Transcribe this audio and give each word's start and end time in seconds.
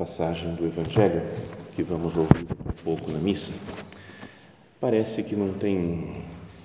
Passagem 0.00 0.54
do 0.54 0.64
Evangelho 0.64 1.20
que 1.74 1.82
vamos 1.82 2.16
ouvir 2.16 2.46
um 2.66 2.82
pouco 2.82 3.12
na 3.12 3.18
missa, 3.18 3.52
parece 4.80 5.22
que 5.22 5.36
não 5.36 5.52
tem 5.52 6.22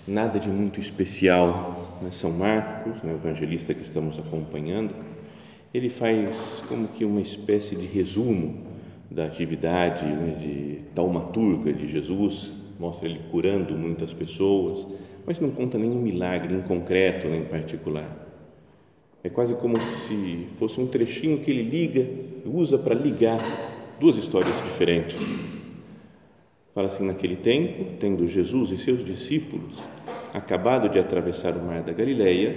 nada 0.08 0.40
de 0.40 0.48
muito 0.48 0.80
especial. 0.80 1.98
Né? 2.02 2.12
São 2.12 2.32
Marcos, 2.32 3.04
né, 3.04 3.12
o 3.12 3.18
evangelista 3.18 3.74
que 3.74 3.82
estamos 3.82 4.18
acompanhando, 4.18 4.96
ele 5.74 5.90
faz 5.90 6.64
como 6.70 6.88
que 6.88 7.04
uma 7.04 7.20
espécie 7.20 7.76
de 7.76 7.86
resumo 7.86 8.56
da 9.12 9.26
atividade 9.26 10.06
né, 10.06 10.38
de 10.40 10.80
taumaturga 10.96 11.74
de 11.74 11.90
Jesus, 11.90 12.54
mostra 12.80 13.10
ele 13.10 13.20
curando 13.32 13.74
muitas 13.74 14.14
pessoas, 14.14 14.88
mas 15.28 15.42
não 15.42 15.52
conta 15.52 15.78
nenhum 15.78 16.02
milagre 16.02 16.54
em 16.54 16.62
concreto, 16.62 17.28
nem 17.28 17.42
em 17.42 17.46
particular. 17.46 18.10
É 19.22 19.30
quase 19.30 19.56
como 19.56 19.78
se 19.82 20.48
fosse 20.58 20.80
um 20.80 20.88
trechinho 20.88 21.40
que 21.40 21.52
ele 21.52 21.64
liga, 21.64 22.08
usa 22.46 22.78
para 22.78 22.94
ligar 22.94 23.40
duas 24.00 24.18
histórias 24.18 24.56
diferentes. 24.64 25.18
Fala 26.74 26.88
assim: 26.88 27.06
naquele 27.06 27.36
tempo, 27.36 27.96
tendo 28.00 28.28
Jesus 28.28 28.72
e 28.72 28.78
seus 28.78 29.04
discípulos 29.04 29.84
acabado 30.34 30.90
de 30.90 31.00
atravessar 31.00 31.54
o 31.54 31.64
mar 31.64 31.82
da 31.82 31.94
Galileia, 31.94 32.56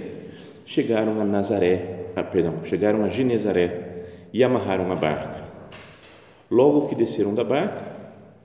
chegaram 0.65 1.19
a 1.19 1.25
Nazaré, 1.25 2.11
ah, 2.15 2.23
perdão, 2.23 2.63
chegaram 2.65 3.03
a 3.03 3.09
Genezaré 3.09 4.05
e 4.33 4.43
amarraram 4.43 4.91
a 4.91 4.95
barca. 4.95 5.43
Logo 6.51 6.87
que 6.87 6.95
desceram 6.95 7.33
da 7.33 7.43
barca, 7.43 7.85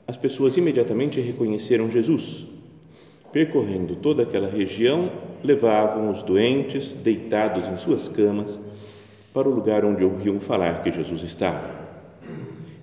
as 0.07 0.17
pessoas 0.17 0.57
imediatamente 0.57 1.21
reconheceram 1.21 1.91
Jesus 1.91 2.47
percorrendo 3.35 3.97
toda 3.97 4.23
aquela 4.23 4.49
região, 4.49 5.11
levavam 5.43 6.09
os 6.09 6.23
doentes 6.23 6.93
deitados 6.93 7.69
em 7.69 7.77
suas 7.77 8.09
camas 8.09 8.61
para 9.35 9.49
o 9.49 9.53
lugar 9.53 9.85
onde 9.85 10.05
ouviam 10.05 10.39
falar 10.39 10.81
que 10.81 10.93
Jesus 10.93 11.25
estava. 11.25 11.69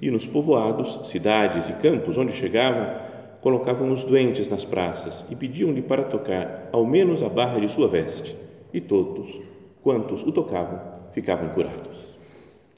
E 0.02 0.12
nos 0.12 0.28
povoados, 0.28 1.00
cidades 1.08 1.70
e 1.70 1.74
campos 1.74 2.18
onde 2.18 2.34
chegavam, 2.34 2.94
colocavam 3.40 3.90
os 3.90 4.04
doentes 4.04 4.50
nas 4.50 4.66
praças 4.66 5.26
e 5.30 5.36
pediam-lhe 5.36 5.82
para 5.82 6.04
tocar 6.04 6.68
ao 6.74 6.86
menos 6.86 7.24
a 7.24 7.30
barra 7.30 7.58
de 7.58 7.72
sua 7.72 7.88
veste. 7.88 8.36
E 8.74 8.82
todos, 8.82 9.40
quantos 9.82 10.24
o 10.24 10.32
tocavam, 10.34 10.78
ficavam 11.14 11.48
curados. 11.50 12.12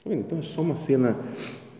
Tá 0.04 0.14
então 0.14 0.38
é 0.38 0.42
só 0.42 0.60
uma 0.60 0.76
cena 0.76 1.18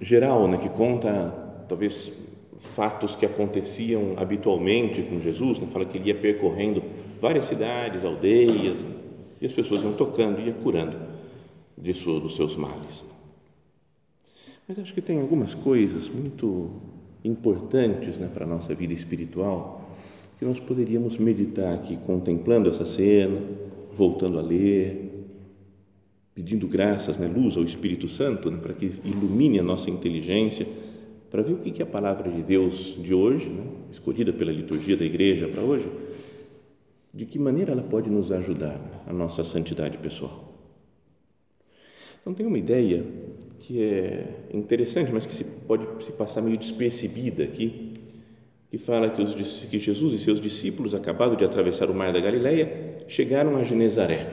geral 0.00 0.48
né, 0.48 0.56
que 0.56 0.70
conta, 0.70 1.32
talvez 1.68 2.12
fatos 2.58 3.14
que 3.14 3.24
aconteciam 3.24 4.14
habitualmente 4.16 5.00
com 5.02 5.20
Jesus, 5.20 5.60
né? 5.60 5.68
fala 5.72 5.84
que 5.84 5.96
ele 5.96 6.08
ia 6.08 6.14
percorrendo 6.14 6.82
várias 7.20 7.44
cidades, 7.44 8.04
aldeias, 8.04 8.78
e 9.40 9.46
as 9.46 9.52
pessoas 9.52 9.82
iam 9.82 9.92
tocando, 9.92 10.40
ia 10.40 10.54
curando 10.54 11.13
de 11.76 11.92
sua, 11.94 12.20
dos 12.20 12.36
seus 12.36 12.56
males. 12.56 13.04
Mas 14.66 14.78
acho 14.78 14.94
que 14.94 15.02
tem 15.02 15.20
algumas 15.20 15.54
coisas 15.54 16.08
muito 16.08 16.70
importantes 17.24 18.18
né, 18.18 18.30
para 18.32 18.44
a 18.44 18.48
nossa 18.48 18.74
vida 18.74 18.92
espiritual 18.92 19.82
que 20.38 20.44
nós 20.44 20.58
poderíamos 20.58 21.16
meditar 21.16 21.74
aqui, 21.74 21.96
contemplando 21.98 22.68
essa 22.68 22.84
cena, 22.84 23.40
voltando 23.92 24.38
a 24.38 24.42
ler, 24.42 25.10
pedindo 26.34 26.66
graças, 26.66 27.18
né, 27.18 27.26
luz 27.28 27.56
ao 27.56 27.62
Espírito 27.62 28.08
Santo, 28.08 28.50
né, 28.50 28.58
para 28.60 28.74
que 28.74 28.86
ilumine 29.04 29.60
a 29.60 29.62
nossa 29.62 29.90
inteligência 29.90 30.66
para 31.30 31.42
ver 31.42 31.52
o 31.52 31.58
que 31.58 31.82
é 31.82 31.84
a 31.84 31.88
palavra 31.88 32.30
de 32.30 32.42
Deus 32.42 32.96
de 33.00 33.14
hoje, 33.14 33.48
né, 33.48 33.64
escolhida 33.92 34.32
pela 34.32 34.52
liturgia 34.52 34.96
da 34.96 35.04
igreja 35.04 35.48
para 35.48 35.62
hoje, 35.62 35.86
de 37.12 37.26
que 37.26 37.38
maneira 37.38 37.72
ela 37.72 37.82
pode 37.82 38.10
nos 38.10 38.32
ajudar 38.32 39.04
a 39.06 39.12
nossa 39.12 39.44
santidade 39.44 39.98
pessoal. 39.98 40.53
Então, 42.24 42.32
tem 42.32 42.46
uma 42.46 42.56
ideia 42.56 43.04
que 43.60 43.82
é 43.82 44.46
interessante, 44.50 45.12
mas 45.12 45.26
que 45.26 45.34
se 45.34 45.44
pode 45.44 45.86
se 46.02 46.10
passar 46.12 46.40
meio 46.40 46.56
despercebida 46.56 47.44
aqui, 47.44 47.92
que 48.70 48.78
fala 48.78 49.10
que, 49.10 49.20
os, 49.20 49.66
que 49.66 49.78
Jesus 49.78 50.14
e 50.14 50.24
seus 50.24 50.40
discípulos, 50.40 50.94
acabados 50.94 51.36
de 51.36 51.44
atravessar 51.44 51.90
o 51.90 51.94
mar 51.94 52.14
da 52.14 52.20
Galileia, 52.20 53.04
chegaram 53.08 53.54
a 53.58 53.62
Genezaré. 53.62 54.30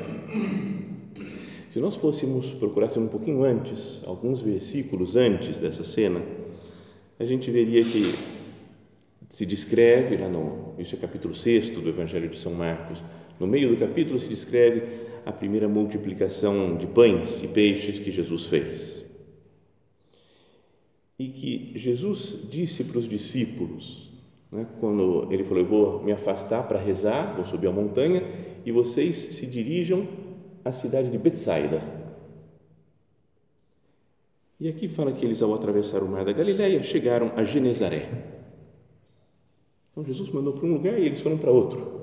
Se 1.70 1.80
nós 1.80 1.98
fôssemos 1.98 2.52
procurar 2.52 2.98
um 2.98 3.10
pouquinho 3.10 3.44
antes, 3.44 4.02
alguns 4.06 4.42
versículos 4.42 5.18
antes 5.18 5.60
dessa 5.60 5.84
cena, 5.84 6.22
a 7.20 7.26
gente 7.26 7.52
veria 7.52 7.84
que 7.84 8.16
se 9.30 9.46
descreve 9.46 10.16
lá 10.16 10.30
no, 10.30 10.76
isso 10.80 10.96
é 10.96 10.98
capítulo 10.98 11.36
6 11.36 11.72
do 11.72 11.90
Evangelho 11.90 12.30
de 12.30 12.38
São 12.38 12.54
Marcos, 12.54 13.04
no 13.42 13.48
meio 13.48 13.70
do 13.70 13.76
capítulo 13.76 14.20
se 14.20 14.30
descreve 14.30 14.84
a 15.26 15.32
primeira 15.32 15.68
multiplicação 15.68 16.78
de 16.78 16.88
pães 16.88 17.44
e 17.44 17.48
peixes 17.48 18.00
que 18.00 18.10
Jesus 18.10 18.46
fez. 18.46 19.04
E 21.20 21.28
que 21.28 21.74
Jesus 21.76 22.48
disse 22.50 22.84
para 22.84 22.98
os 22.98 23.08
discípulos, 23.08 24.10
né, 24.52 24.66
quando 24.80 25.28
ele 25.32 25.44
falou: 25.44 25.64
Eu 25.64 25.70
vou 25.70 26.04
me 26.04 26.12
afastar 26.12 26.68
para 26.68 26.80
rezar, 26.80 27.36
vou 27.36 27.46
subir 27.46 27.68
a 27.68 27.72
montanha 27.72 28.24
e 28.66 28.72
vocês 28.72 29.18
se 29.18 29.46
dirijam 29.48 30.08
à 30.64 30.72
cidade 30.72 31.10
de 31.10 31.18
Betsaida 31.18 32.02
e 34.62 34.70
aqui 34.70 34.88
fala 34.88 35.12
que 35.12 35.26
eles, 35.26 35.42
ao 35.42 35.56
atravessar 35.56 36.04
o 36.04 36.08
mar 36.08 36.24
da 36.24 36.32
Galileia, 36.32 36.84
chegaram 36.84 37.32
a 37.36 37.44
Genezaré. 37.44 38.08
Então 39.92 40.06
Jesus 40.06 40.30
mandou 40.30 40.54
para 40.54 40.68
um 40.68 40.74
lugar 40.74 41.00
e 41.00 41.08
eles 41.08 41.20
foram 41.20 41.36
para 41.36 41.50
outro. 41.50 42.01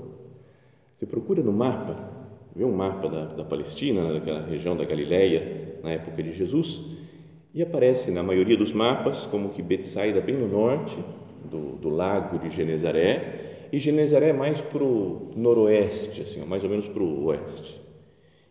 Você 0.98 1.06
procura 1.06 1.41
no 1.44 1.53
mapa, 1.53 2.10
vê 2.56 2.64
um 2.64 2.75
mapa 2.75 3.09
da, 3.09 3.26
da 3.26 3.44
Palestina, 3.44 4.12
daquela 4.14 4.44
região 4.44 4.76
da 4.76 4.84
Galileia, 4.84 5.78
na 5.81 5.92
época 5.92 6.20
de 6.20 6.36
Jesus, 6.36 6.81
e 7.54 7.62
aparece 7.62 8.10
na 8.10 8.20
maioria 8.20 8.56
dos 8.56 8.72
mapas 8.72 9.25
como 9.25 9.50
que 9.50 9.62
Betsaida 9.62 10.20
bem 10.20 10.34
no 10.34 10.48
norte 10.48 10.98
do, 11.48 11.76
do 11.76 11.88
lago 11.88 12.41
de 12.41 12.50
Genezaré 12.50 13.69
e 13.72 13.78
Genezaré 13.78 14.32
mais 14.32 14.60
para 14.60 14.82
o 14.82 15.31
noroeste, 15.37 16.22
assim, 16.22 16.44
mais 16.44 16.64
ou 16.64 16.70
menos 16.70 16.88
para 16.88 17.00
o 17.00 17.26
oeste. 17.26 17.81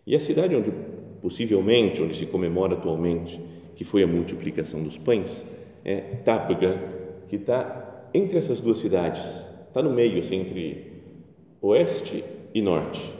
E 0.05 0.15
a 0.15 0.19
cidade 0.21 0.55
onde 0.55 0.71
possivelmente, 1.21 2.01
onde 2.01 2.15
se 2.15 2.27
comemora 2.27 2.75
atualmente, 2.75 3.41
que 3.75 3.83
foi 3.83 4.03
a 4.03 4.07
multiplicação 4.07 4.81
dos 4.81 4.97
pães, 4.97 5.53
é 5.83 5.97
Tápega, 6.23 6.81
que 7.27 7.35
está 7.35 8.07
entre 8.13 8.37
essas 8.37 8.61
duas 8.61 8.79
cidades, 8.79 9.43
está 9.67 9.83
no 9.83 9.91
meio, 9.91 10.17
assim, 10.19 10.39
entre 10.39 10.93
oeste 11.61 12.23
e 12.53 12.61
norte. 12.61 13.13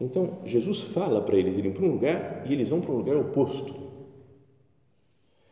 Então, 0.00 0.38
Jesus 0.44 0.80
fala 0.80 1.20
para 1.20 1.36
eles 1.36 1.56
irem 1.56 1.72
para 1.72 1.84
um 1.84 1.92
lugar 1.92 2.44
e 2.48 2.52
eles 2.52 2.68
vão 2.68 2.80
para 2.80 2.92
um 2.92 2.96
lugar 2.96 3.16
oposto. 3.16 3.72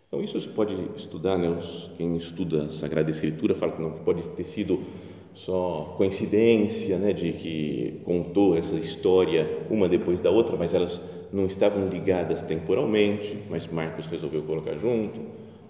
Então, 0.09 0.25
isso 0.25 0.41
se 0.41 0.49
pode 0.49 0.75
estudar, 0.97 1.39
né? 1.39 1.57
quem 1.97 2.17
estuda 2.17 2.65
a 2.65 2.69
Sagrada 2.69 3.09
Escritura 3.11 3.55
fala 3.55 3.73
que 3.73 3.81
não 3.81 3.93
pode 3.93 4.29
ter 4.31 4.45
sido 4.45 4.81
só 5.33 5.95
coincidência, 5.97 6.99
né, 6.99 7.13
de 7.13 7.33
que 7.33 8.01
contou 8.05 8.57
essa 8.57 8.75
história 8.75 9.49
uma 9.71 9.89
depois 9.89 10.19
da 10.21 10.31
outra, 10.31 10.57
mas 10.57 10.75
elas 10.75 11.01
não 11.33 11.47
estavam 11.47 11.89
ligadas 11.89 12.43
temporalmente, 12.43 13.39
mas 13.49 13.69
Marcos 13.69 14.07
resolveu 14.07 14.43
colocar 14.43 14.75
junto. 14.77 15.21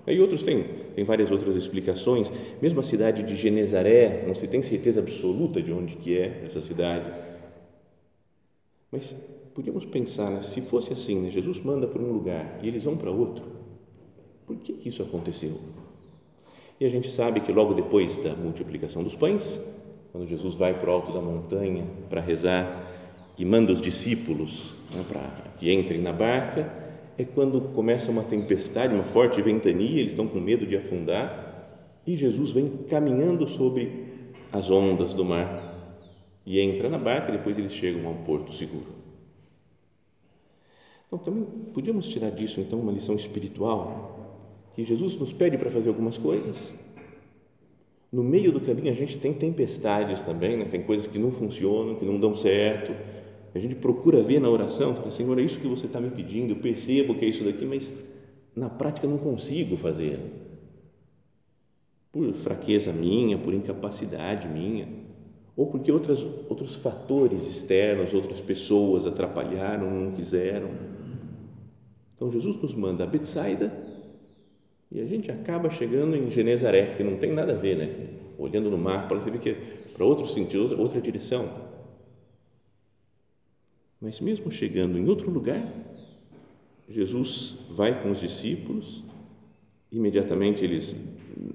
E 0.07 0.19
outros 0.21 0.43
têm, 0.43 0.65
tem 0.95 1.05
várias 1.05 1.31
outras 1.31 1.55
explicações. 1.57 2.31
Mesmo 2.61 2.81
a 2.81 2.83
cidade 2.83 3.23
de 3.23 3.37
Genezaré, 3.37 4.25
não 4.27 4.35
se 4.35 4.47
tem 4.47 4.63
certeza 4.63 5.01
absoluta 5.01 5.61
de 5.63 5.73
onde 5.73 5.97
que 5.97 6.19
é 6.19 6.43
essa 6.47 6.61
cidade. 6.61 7.13
Mas 8.91 9.15
podíamos 9.55 9.85
pensar, 9.85 10.31
né, 10.31 10.43
se 10.43 10.61
fosse 10.61 10.93
assim, 10.93 11.21
né, 11.21 11.31
Jesus 11.31 11.61
manda 11.61 11.87
para 11.87 12.03
um 12.03 12.13
lugar 12.13 12.59
e 12.63 12.69
eles 12.69 12.85
vão 12.85 12.97
para 12.97 13.11
outro, 13.11 13.45
por 14.47 14.57
que, 14.57 14.73
que 14.73 14.89
isso 14.89 15.03
aconteceu? 15.03 15.59
E 16.81 16.85
a 16.85 16.89
gente 16.89 17.11
sabe 17.11 17.41
que 17.41 17.53
logo 17.53 17.75
depois 17.75 18.17
da 18.17 18.35
multiplicação 18.35 19.05
dos 19.05 19.15
pães, 19.15 19.61
quando 20.11 20.27
Jesus 20.27 20.55
vai 20.57 20.75
para 20.79 20.91
o 20.91 20.93
alto 20.93 21.13
da 21.13 21.21
montanha 21.21 21.85
para 22.09 22.21
rezar 22.21 22.91
e 23.39 23.45
manda 23.45 23.73
os 23.73 23.81
discípulos 23.81 24.75
né, 24.95 25.05
para 25.07 25.21
que 25.59 25.73
entrem 25.73 26.01
na 26.01 26.13
barca, 26.13 26.80
é 27.21 27.25
quando 27.25 27.61
começa 27.75 28.11
uma 28.11 28.23
tempestade, 28.23 28.95
uma 28.95 29.05
forte 29.05 29.43
ventania, 29.43 30.01
eles 30.01 30.13
estão 30.13 30.27
com 30.27 30.41
medo 30.41 30.67
de 30.67 30.75
afundar 30.75 32.01
e 32.07 32.17
Jesus 32.17 32.53
vem 32.53 32.69
caminhando 32.89 33.47
sobre 33.47 34.07
as 34.51 34.71
ondas 34.71 35.13
do 35.13 35.23
mar 35.25 35.71
e 36.47 36.59
entra 36.61 36.89
na 36.89 36.99
barca 36.99 37.29
e 37.29 37.37
depois 37.37 37.59
eles 37.59 37.75
chegam 37.75 38.07
a 38.07 38.11
um 38.11 38.25
porto 38.25 38.55
seguro. 38.55 39.01
Então, 41.07 41.19
também 41.19 41.45
podíamos 41.75 42.09
tirar 42.09 42.31
disso 42.31 42.61
então 42.61 42.81
uma 42.81 42.93
lição 42.93 43.15
espiritual, 43.15 44.39
que 44.75 44.85
Jesus 44.85 45.17
nos 45.17 45.33
pede 45.33 45.59
para 45.59 45.69
fazer 45.69 45.91
algumas 45.91 46.17
coisas. 46.17 46.73
No 48.11 48.25
meio 48.25 48.51
do 48.51 48.61
caminho 48.61 48.91
a 48.91 48.97
gente 48.97 49.19
tem 49.19 49.35
tempestades 49.35 50.23
também, 50.23 50.57
né? 50.57 50.65
tem 50.65 50.83
coisas 50.83 51.07
que 51.07 51.19
não 51.19 51.31
funcionam, 51.31 51.97
que 51.97 52.05
não 52.05 52.19
dão 52.19 52.35
certo. 52.35 52.93
A 53.55 53.59
gente 53.59 53.75
procura 53.75 54.23
ver 54.23 54.41
na 54.41 54.49
oração, 54.49 54.95
fala, 54.95 55.11
Senhor, 55.11 55.39
é 55.39 55.43
isso 55.43 55.61
que 55.61 55.67
você 55.67 55.87
está 55.87 56.01
me 56.01 56.11
pedindo, 56.11 56.53
eu 56.53 56.57
percebo 56.57 57.15
que 57.15 57.25
é 57.25 57.29
isso 57.29 57.45
daqui, 57.45 57.65
mas 57.65 57.93
na 58.55 58.71
prática 58.71 59.07
não 59.07 59.19
consigo 59.19 59.77
fazer. 59.77 60.21
Por 62.13 62.33
fraqueza 62.33 62.93
minha, 62.93 63.39
por 63.39 63.55
incapacidade 63.55 64.49
minha, 64.49 64.89
ou 65.57 65.67
porque 65.67 65.91
outras, 65.91 66.21
outros 66.49 66.77
fatores 66.77 67.47
externos, 67.47 68.15
outras 68.15 68.41
pessoas 68.41 69.07
atrapalharam, 69.07 69.91
não 69.91 70.13
quiseram 70.13 70.71
então 72.21 72.31
Jesus 72.31 72.61
nos 72.61 72.75
manda 72.75 73.03
a 73.03 73.07
Betsaida 73.07 73.73
e 74.93 75.01
a 75.01 75.07
gente 75.07 75.33
acaba 75.33 75.71
chegando 75.71 76.15
em 76.15 76.31
Genezaré, 76.31 76.95
que 76.95 77.03
não 77.03 77.17
tem 77.17 77.33
nada 77.33 77.55
a 77.55 77.57
ver, 77.57 77.79
né? 77.79 78.09
Olhando 78.37 78.71
no 78.71 78.77
mar, 78.77 79.09
parece 79.09 79.31
que 79.39 79.49
é 79.49 79.57
para 79.95 80.05
outro 80.05 80.27
sentido, 80.27 80.65
outra, 80.65 80.79
outra 80.79 81.01
direção. 81.01 81.49
Mas 84.01 84.19
mesmo 84.21 84.51
chegando 84.51 84.99
em 84.99 85.09
outro 85.09 85.31
lugar, 85.31 85.63
Jesus 86.89 87.59
vai 87.71 88.03
com 88.03 88.11
os 88.11 88.21
discípulos, 88.21 89.05
imediatamente 89.93 90.65
eles 90.65 90.97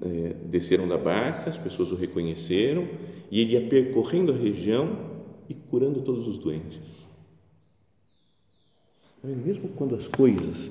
é, 0.02 0.34
desceram 0.46 0.86
da 0.86 0.96
barca, 0.96 1.50
as 1.50 1.58
pessoas 1.58 1.90
o 1.92 1.96
reconheceram 1.96 2.88
e 3.30 3.40
ele 3.40 3.52
ia 3.52 3.68
percorrendo 3.68 4.32
a 4.32 4.36
região 4.36 4.96
e 5.48 5.54
curando 5.54 6.00
todos 6.02 6.28
os 6.28 6.38
doentes. 6.38 7.04
Mesmo 9.22 9.70
quando 9.70 9.96
as 9.96 10.06
coisas 10.06 10.70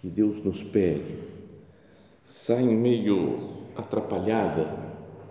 que 0.00 0.08
Deus 0.08 0.42
nos 0.42 0.62
pede 0.62 1.16
saem 2.24 2.74
meio 2.74 3.58
atrapalhadas, 3.76 4.68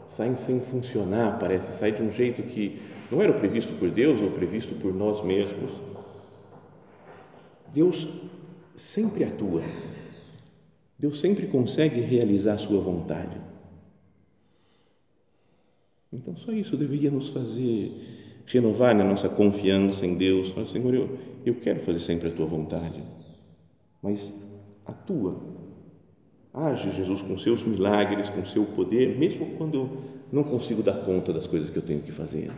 saem 0.08 0.36
sem 0.36 0.60
funcionar, 0.60 1.40
parece, 1.40 1.74
sai 1.74 1.92
de 1.92 2.04
um 2.04 2.12
jeito 2.12 2.44
que 2.44 2.80
não 3.14 3.22
era 3.22 3.32
o 3.32 3.36
previsto 3.36 3.74
por 3.74 3.92
Deus 3.92 4.22
ou 4.22 4.32
previsto 4.32 4.74
por 4.76 4.92
nós 4.92 5.22
mesmos. 5.22 5.72
Deus 7.72 8.08
sempre 8.76 9.24
atua. 9.24 9.62
Deus 10.98 11.20
sempre 11.20 11.46
consegue 11.46 12.02
realizar 12.02 12.54
a 12.54 12.58
sua 12.58 12.82
vontade. 12.82 13.40
Então, 16.12 16.36
só 16.36 16.52
isso 16.52 16.76
deveria 16.76 17.12
nos 17.12 17.30
fazer 17.30 17.92
renovar 18.48 19.00
a 19.00 19.04
nossa 19.04 19.30
confiança 19.30 20.06
em 20.08 20.16
Deus. 20.16 20.50
Falar, 20.50 20.66
Senhor, 20.66 20.94
eu, 20.94 21.18
eu 21.46 21.56
quero 21.56 21.80
fazer 21.82 22.00
sempre 22.00 22.30
a 22.30 22.32
tua 22.32 22.48
vontade, 22.48 23.04
mas 24.02 24.34
atua. 24.86 25.40
Age, 26.52 26.92
Jesus, 26.92 27.22
com 27.22 27.38
seus 27.38 27.64
milagres, 27.64 28.30
com 28.30 28.44
seu 28.44 28.66
poder, 28.66 29.18
mesmo 29.18 29.56
quando 29.58 29.76
eu 29.76 30.04
não 30.32 30.44
consigo 30.44 30.82
dar 30.82 31.04
conta 31.04 31.32
das 31.32 31.46
coisas 31.46 31.70
que 31.70 31.78
eu 31.78 31.84
tenho 31.84 32.02
que 32.02 32.12
fazer. 32.12 32.52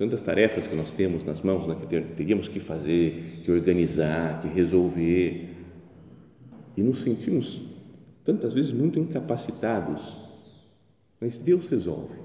Tantas 0.00 0.22
tarefas 0.22 0.66
que 0.66 0.74
nós 0.74 0.94
temos 0.94 1.22
nas 1.24 1.42
mãos, 1.42 1.66
né, 1.66 1.76
que 1.78 2.00
teríamos 2.16 2.48
que 2.48 2.58
fazer, 2.58 3.42
que 3.44 3.52
organizar, 3.52 4.40
que 4.40 4.48
resolver, 4.48 5.50
e 6.74 6.82
nos 6.82 7.02
sentimos 7.02 7.60
tantas 8.24 8.54
vezes 8.54 8.72
muito 8.72 8.98
incapacitados, 8.98 10.16
mas 11.20 11.36
Deus 11.36 11.66
resolve. 11.66 12.16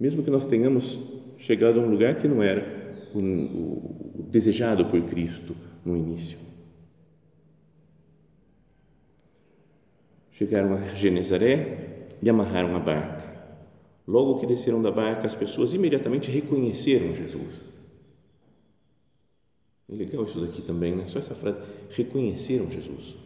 Mesmo 0.00 0.24
que 0.24 0.30
nós 0.30 0.44
tenhamos 0.44 0.98
chegado 1.38 1.78
a 1.78 1.82
um 1.84 1.88
lugar 1.88 2.16
que 2.16 2.26
não 2.26 2.42
era 2.42 3.08
o, 3.14 3.20
o, 3.20 4.16
o 4.18 4.22
desejado 4.28 4.86
por 4.86 5.00
Cristo 5.04 5.54
no 5.84 5.96
início. 5.96 6.40
Chegaram 10.32 10.74
a 10.74 10.88
Genezaré 10.88 12.08
e 12.20 12.28
amarraram 12.28 12.74
a 12.74 12.80
barca. 12.80 13.35
Logo 14.06 14.38
que 14.38 14.46
desceram 14.46 14.80
da 14.80 14.90
barca, 14.90 15.26
as 15.26 15.34
pessoas 15.34 15.74
imediatamente 15.74 16.30
reconheceram 16.30 17.14
Jesus. 17.14 17.54
É 19.88 19.94
legal 19.94 20.24
isso 20.24 20.40
daqui 20.40 20.62
também, 20.62 20.94
né? 20.94 21.06
Só 21.08 21.18
essa 21.18 21.34
frase, 21.34 21.60
reconheceram 21.90 22.70
Jesus. 22.70 23.16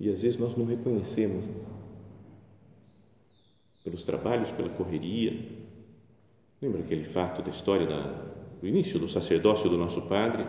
E 0.00 0.08
às 0.08 0.22
vezes 0.22 0.38
nós 0.38 0.56
não 0.56 0.64
reconhecemos 0.64 1.44
pelos 3.84 4.02
trabalhos, 4.02 4.50
pela 4.50 4.68
correria. 4.68 5.38
Lembra 6.60 6.80
aquele 6.80 7.04
fato 7.04 7.42
da 7.42 7.50
história 7.50 7.86
da, 7.86 8.00
do 8.60 8.66
início 8.66 8.98
do 8.98 9.08
sacerdócio 9.08 9.68
do 9.68 9.76
nosso 9.76 10.02
padre, 10.08 10.44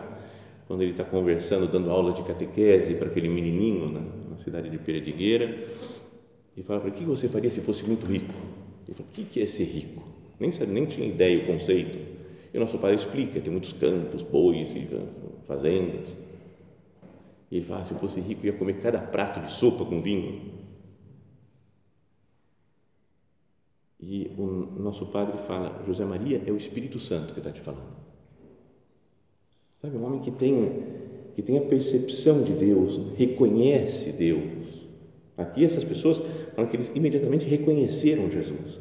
quando 0.66 0.82
ele 0.82 0.92
está 0.92 1.04
conversando, 1.04 1.70
dando 1.70 1.90
aula 1.90 2.12
de 2.12 2.22
catequese 2.22 2.94
para 2.94 3.08
aquele 3.08 3.28
menininho 3.28 3.92
na, 3.92 4.00
na 4.30 4.38
cidade 4.38 4.70
de 4.70 4.78
Peredigueira, 4.78 5.68
e 6.56 6.62
fala 6.62 6.80
para 6.80 6.88
o 6.88 6.92
que 6.92 7.04
você 7.04 7.28
faria 7.28 7.50
se 7.50 7.60
fosse 7.60 7.84
muito 7.84 8.06
rico? 8.06 8.32
Ele 8.86 8.94
fala, 8.94 9.08
o 9.08 9.12
que 9.12 9.42
é 9.42 9.46
ser 9.46 9.64
rico? 9.64 10.02
Nem 10.40 10.50
sabe, 10.50 10.72
nem 10.72 10.86
tinha 10.86 11.06
ideia 11.06 11.42
o 11.42 11.46
conceito. 11.46 11.98
E 12.52 12.56
o 12.56 12.60
nosso 12.60 12.78
padre 12.78 12.96
explica, 12.96 13.40
tem 13.40 13.52
muitos 13.52 13.72
campos, 13.72 14.22
bois 14.22 14.74
e 14.74 14.88
fazendas. 15.46 16.06
E 17.50 17.56
ele 17.56 17.64
fala, 17.64 17.84
se 17.84 17.92
eu 17.92 17.98
fosse 17.98 18.20
rico, 18.20 18.46
ia 18.46 18.52
comer 18.52 18.80
cada 18.80 18.98
prato 18.98 19.40
de 19.40 19.52
sopa 19.52 19.84
com 19.84 20.00
vinho. 20.00 20.56
E 24.00 24.30
o 24.38 24.46
nosso 24.80 25.06
padre 25.06 25.36
fala: 25.38 25.82
José 25.84 26.04
Maria 26.04 26.42
é 26.46 26.52
o 26.52 26.56
Espírito 26.56 27.00
Santo 27.00 27.32
que 27.32 27.40
está 27.40 27.50
te 27.50 27.60
falando. 27.60 27.96
Sabe, 29.80 29.96
um 29.96 30.04
homem 30.04 30.20
que 30.20 30.30
tem, 30.30 31.32
que 31.34 31.42
tem 31.42 31.58
a 31.58 31.62
percepção 31.62 32.42
de 32.44 32.52
Deus, 32.52 32.98
reconhece 33.16 34.12
Deus. 34.12 34.85
Aqui 35.36 35.64
essas 35.64 35.84
pessoas 35.84 36.22
falam 36.54 36.70
que 36.70 36.76
eles 36.76 36.90
imediatamente 36.94 37.46
reconheceram 37.46 38.30
Jesus. 38.30 38.78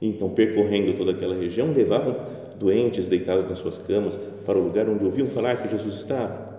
Então, 0.00 0.30
percorrendo 0.30 0.96
toda 0.96 1.12
aquela 1.12 1.34
região, 1.34 1.72
levavam 1.72 2.16
doentes 2.58 3.08
deitados 3.08 3.48
nas 3.48 3.58
suas 3.58 3.78
camas 3.78 4.18
para 4.46 4.58
o 4.58 4.62
lugar 4.62 4.88
onde 4.88 5.04
ouviam 5.04 5.28
falar 5.28 5.56
que 5.56 5.68
Jesus 5.68 5.96
estava. 5.96 6.54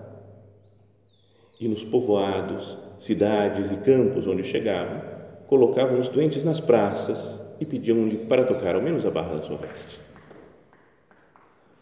E 1.58 1.68
nos 1.68 1.82
povoados, 1.84 2.76
cidades 2.98 3.72
e 3.72 3.76
campos 3.76 4.26
onde 4.26 4.44
chegavam, 4.44 5.00
colocavam 5.46 5.98
os 5.98 6.08
doentes 6.08 6.44
nas 6.44 6.60
praças 6.60 7.40
e 7.60 7.64
pediam-lhe 7.64 8.18
para 8.18 8.44
tocar 8.44 8.74
ao 8.74 8.82
menos 8.82 9.04
a 9.06 9.10
barra 9.10 9.36
da 9.36 9.42
sua 9.42 9.56
veste. 9.56 10.00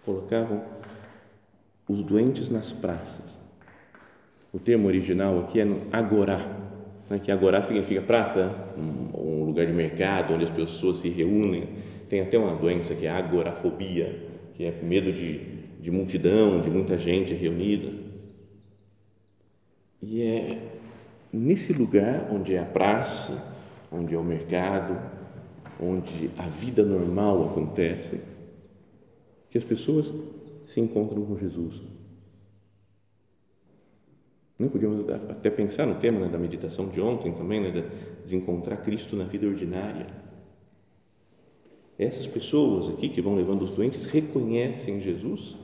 Colocavam 0.05 0.63
os 1.89 2.03
doentes 2.03 2.49
nas 2.49 2.71
praças. 2.73 3.41
O 4.53 4.59
termo 4.59 4.87
original 4.87 5.41
aqui 5.41 5.61
é 5.61 5.67
agorá, 5.93 6.39
né? 7.09 7.21
que 7.23 7.33
agorá 7.33 7.63
significa 7.63 8.01
praça, 8.03 8.55
um, 8.77 9.19
um 9.19 9.45
lugar 9.45 9.67
de 9.67 9.73
mercado 9.73 10.35
onde 10.35 10.45
as 10.45 10.51
pessoas 10.51 10.99
se 10.99 11.09
reúnem. 11.09 11.69
Tem 12.09 12.21
até 12.21 12.39
uma 12.39 12.55
doença 12.55 12.95
que 12.95 13.07
é 13.07 13.11
a 13.11 13.17
agorafobia, 13.17 14.29
que 14.55 14.65
é 14.65 14.71
medo 14.83 15.13
de, 15.13 15.41
de 15.81 15.91
multidão, 15.91 16.61
de 16.61 16.71
muita 16.71 16.99
gente 16.99 17.35
reunida. 17.35 17.91
E 20.03 20.23
é 20.23 20.59
nesse 21.33 21.73
lugar 21.73 22.29
onde 22.31 22.55
é 22.55 22.59
a 22.59 22.65
praça, 22.65 23.55
onde 23.91 24.15
é 24.15 24.19
o 24.19 24.25
mercado, 24.25 25.01
onde 25.81 26.31
a 26.39 26.47
vida 26.47 26.85
normal 26.85 27.51
acontece, 27.51 28.21
que 29.51 29.59
as 29.59 29.65
pessoas 29.65 30.13
se 30.65 30.81
encontram 30.81 31.25
com 31.25 31.37
Jesus. 31.39 31.81
Não 34.59 34.69
podíamos 34.69 35.09
até 35.11 35.51
pensar 35.51 35.87
no 35.87 35.97
tema 35.97 36.21
né, 36.21 36.29
da 36.29 36.39
meditação 36.39 36.89
de 36.89 37.01
ontem 37.01 37.33
também, 37.33 37.61
né, 37.61 37.91
de 38.27 38.37
encontrar 38.37 38.77
Cristo 38.79 39.17
na 39.17 39.25
vida 39.25 39.47
ordinária. 39.47 40.07
Essas 41.99 42.27
pessoas 42.27 42.89
aqui 42.89 43.09
que 43.09 43.21
vão 43.21 43.35
levando 43.35 43.63
os 43.63 43.73
doentes 43.73 44.07
reconhecem 44.07 45.01
Jesus 45.01 45.57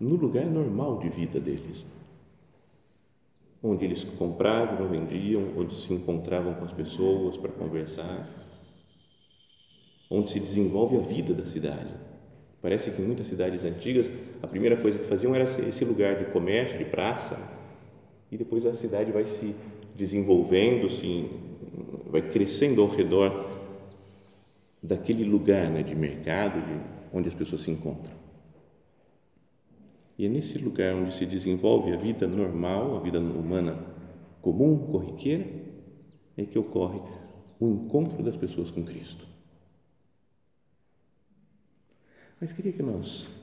no 0.00 0.16
lugar 0.16 0.46
normal 0.46 0.98
de 0.98 1.08
vida 1.08 1.40
deles 1.40 1.86
onde 3.62 3.84
eles 3.84 4.02
compravam, 4.02 4.88
vendiam, 4.88 5.46
onde 5.56 5.74
se 5.74 5.92
encontravam 5.92 6.54
com 6.54 6.64
as 6.64 6.72
pessoas 6.72 7.38
para 7.38 7.52
conversar, 7.52 8.28
onde 10.10 10.30
se 10.30 10.40
desenvolve 10.40 10.96
a 10.96 11.00
vida 11.00 11.32
da 11.32 11.46
cidade. 11.46 11.94
Parece 12.60 12.90
que 12.90 13.00
em 13.00 13.04
muitas 13.06 13.28
cidades 13.28 13.64
antigas 13.64 14.10
a 14.42 14.46
primeira 14.46 14.76
coisa 14.76 14.98
que 14.98 15.04
faziam 15.04 15.34
era 15.34 15.44
esse 15.44 15.84
lugar 15.84 16.16
de 16.16 16.26
comércio, 16.32 16.76
de 16.76 16.84
praça, 16.84 17.38
e 18.32 18.36
depois 18.38 18.64
a 18.64 18.74
cidade 18.74 19.12
vai 19.12 19.26
se 19.26 19.54
desenvolvendo-se, 19.94 21.28
vai 22.10 22.22
crescendo 22.30 22.80
ao 22.80 22.88
redor 22.88 23.46
daquele 24.82 25.22
lugar 25.22 25.70
né, 25.70 25.82
de 25.82 25.94
mercado 25.94 26.54
de, 26.54 27.16
onde 27.16 27.28
as 27.28 27.34
pessoas 27.34 27.60
se 27.60 27.70
encontram. 27.70 28.16
E 30.18 30.24
é 30.24 30.30
nesse 30.30 30.56
lugar 30.56 30.94
onde 30.94 31.12
se 31.12 31.26
desenvolve 31.26 31.92
a 31.92 31.96
vida 31.96 32.26
normal, 32.26 32.96
a 32.96 33.00
vida 33.00 33.20
humana 33.20 33.78
comum, 34.40 34.78
corriqueira, 34.78 35.44
é 36.34 36.44
que 36.44 36.58
ocorre 36.58 37.00
o 37.60 37.68
encontro 37.68 38.22
das 38.22 38.36
pessoas 38.36 38.70
com 38.70 38.82
Cristo. 38.82 39.26
Mas 42.40 42.50
queria 42.52 42.72
que 42.72 42.82
nós 42.82 43.41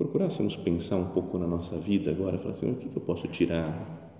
procurássemos 0.00 0.56
pensar 0.56 0.96
um 0.96 1.08
pouco 1.08 1.36
na 1.36 1.46
nossa 1.46 1.76
vida 1.76 2.10
agora, 2.10 2.38
falar 2.38 2.52
assim, 2.52 2.70
o 2.70 2.74
que 2.74 2.86
eu 2.86 3.02
posso 3.02 3.28
tirar 3.28 4.10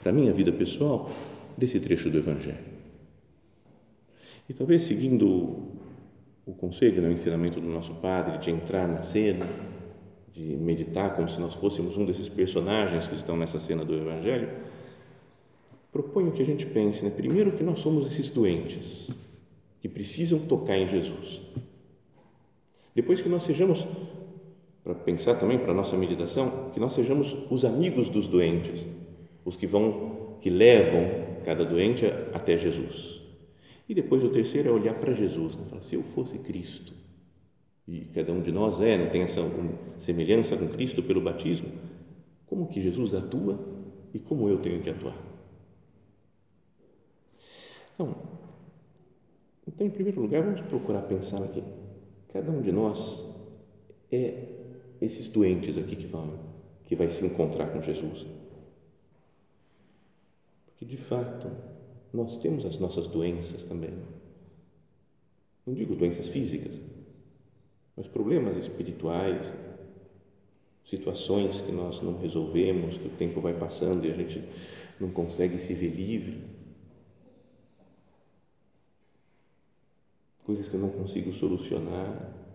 para 0.00 0.10
a 0.10 0.14
minha 0.14 0.32
vida 0.32 0.50
pessoal 0.50 1.10
desse 1.58 1.78
trecho 1.78 2.08
do 2.08 2.16
Evangelho? 2.16 2.56
E 4.48 4.54
talvez 4.54 4.84
seguindo 4.84 5.26
o 6.46 6.54
conselho, 6.54 7.02
né, 7.02 7.08
o 7.10 7.12
ensinamento 7.12 7.60
do 7.60 7.68
nosso 7.68 7.96
Padre, 7.96 8.38
de 8.38 8.50
entrar 8.50 8.88
na 8.88 9.02
cena, 9.02 9.46
de 10.32 10.56
meditar 10.56 11.14
como 11.14 11.28
se 11.28 11.38
nós 11.38 11.54
fôssemos 11.54 11.98
um 11.98 12.06
desses 12.06 12.30
personagens 12.30 13.06
que 13.06 13.14
estão 13.14 13.36
nessa 13.36 13.60
cena 13.60 13.84
do 13.84 13.94
Evangelho, 13.94 14.48
proponho 15.92 16.32
que 16.32 16.40
a 16.40 16.46
gente 16.46 16.64
pense, 16.64 17.04
né, 17.04 17.10
primeiro, 17.10 17.52
que 17.52 17.62
nós 17.62 17.78
somos 17.80 18.06
esses 18.06 18.30
doentes 18.30 19.10
que 19.82 19.88
precisam 19.88 20.38
tocar 20.38 20.78
em 20.78 20.88
Jesus. 20.88 21.42
Depois 22.94 23.20
que 23.20 23.28
nós 23.28 23.42
sejamos, 23.42 23.86
para 24.88 24.94
pensar 24.94 25.34
também 25.34 25.58
para 25.58 25.72
a 25.72 25.74
nossa 25.74 25.98
meditação, 25.98 26.70
que 26.72 26.80
nós 26.80 26.94
sejamos 26.94 27.36
os 27.50 27.62
amigos 27.62 28.08
dos 28.08 28.26
doentes, 28.26 28.86
os 29.44 29.54
que 29.54 29.66
vão, 29.66 30.38
que 30.40 30.48
levam 30.48 31.42
cada 31.44 31.62
doente 31.62 32.06
até 32.32 32.56
Jesus. 32.56 33.20
E 33.86 33.92
depois 33.92 34.24
o 34.24 34.30
terceiro 34.30 34.70
é 34.70 34.72
olhar 34.72 34.94
para 34.94 35.12
Jesus, 35.12 35.56
né? 35.56 35.66
falar, 35.68 35.82
se 35.82 35.94
eu 35.94 36.02
fosse 36.02 36.38
Cristo, 36.38 36.94
e 37.86 38.06
cada 38.14 38.32
um 38.32 38.40
de 38.40 38.50
nós 38.50 38.80
é, 38.80 38.96
né? 38.96 39.06
tem 39.08 39.20
essa 39.20 39.42
semelhança 39.98 40.56
com 40.56 40.66
Cristo 40.68 41.02
pelo 41.02 41.20
batismo, 41.20 41.68
como 42.46 42.66
que 42.66 42.80
Jesus 42.80 43.12
atua 43.12 43.60
e 44.14 44.18
como 44.18 44.48
eu 44.48 44.56
tenho 44.62 44.80
que 44.80 44.88
atuar. 44.88 45.18
Então, 47.92 48.16
então 49.66 49.86
em 49.86 49.90
primeiro 49.90 50.18
lugar, 50.22 50.42
vamos 50.42 50.62
procurar 50.62 51.02
pensar 51.02 51.44
aqui, 51.44 51.62
cada 52.32 52.50
um 52.50 52.62
de 52.62 52.72
nós 52.72 53.28
é 54.10 54.57
esses 55.00 55.28
doentes 55.28 55.78
aqui 55.78 55.96
que 55.96 56.06
vão, 56.06 56.38
que 56.86 56.96
vai 56.96 57.08
se 57.08 57.24
encontrar 57.24 57.68
com 57.72 57.82
Jesus. 57.82 58.26
Porque 60.66 60.84
de 60.84 60.96
fato, 60.96 61.50
nós 62.12 62.38
temos 62.38 62.64
as 62.64 62.78
nossas 62.78 63.06
doenças 63.06 63.64
também. 63.64 63.92
Não 65.66 65.74
digo 65.74 65.94
doenças 65.94 66.28
físicas, 66.28 66.80
mas 67.96 68.06
problemas 68.06 68.56
espirituais, 68.56 69.52
situações 70.84 71.60
que 71.60 71.70
nós 71.70 72.00
não 72.00 72.18
resolvemos, 72.18 72.96
que 72.96 73.08
o 73.08 73.10
tempo 73.10 73.40
vai 73.40 73.52
passando 73.52 74.06
e 74.06 74.10
a 74.10 74.14
gente 74.14 74.42
não 74.98 75.10
consegue 75.10 75.58
se 75.58 75.74
ver 75.74 75.90
livre. 75.90 76.42
Coisas 80.44 80.68
que 80.68 80.74
eu 80.74 80.80
não 80.80 80.90
consigo 80.90 81.30
solucionar. 81.32 82.47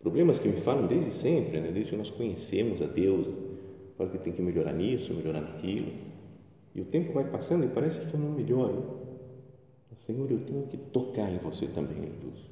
Problemas 0.00 0.38
que 0.38 0.48
me 0.48 0.56
falam 0.56 0.86
desde 0.86 1.12
sempre, 1.12 1.60
né? 1.60 1.70
desde 1.70 1.90
que 1.90 1.96
nós 1.96 2.10
conhecemos 2.10 2.80
a 2.82 2.86
Deus. 2.86 3.26
Falo 3.96 4.10
que 4.10 4.18
tem 4.18 4.32
que 4.32 4.42
melhorar 4.42 4.72
nisso, 4.72 5.14
melhorar 5.14 5.42
naquilo 5.42 5.92
e 6.74 6.80
o 6.80 6.84
tempo 6.84 7.12
vai 7.12 7.24
passando 7.24 7.64
e 7.64 7.68
parece 7.68 8.00
que 8.00 8.14
eu 8.14 8.20
não 8.20 8.30
melhoro. 8.30 9.00
Senhor, 9.98 10.30
eu 10.30 10.40
tenho 10.40 10.66
que 10.66 10.78
tocar 10.78 11.30
em 11.30 11.36
você 11.36 11.66
também, 11.66 11.96
Jesus. 11.96 12.48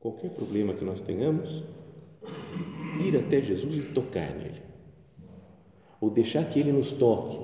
Qualquer 0.00 0.30
problema 0.30 0.74
que 0.74 0.84
nós 0.84 1.00
tenhamos, 1.00 1.62
ir 3.06 3.16
até 3.16 3.40
Jesus 3.40 3.78
e 3.78 3.82
tocar 3.92 4.34
nele. 4.34 4.60
Ou 6.00 6.10
deixar 6.10 6.44
que 6.48 6.58
ele 6.58 6.72
nos 6.72 6.92
toque. 6.92 7.38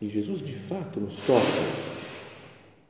E 0.00 0.08
Jesus 0.08 0.40
de 0.40 0.54
fato 0.54 0.98
nos 0.98 1.20
toca. 1.20 1.44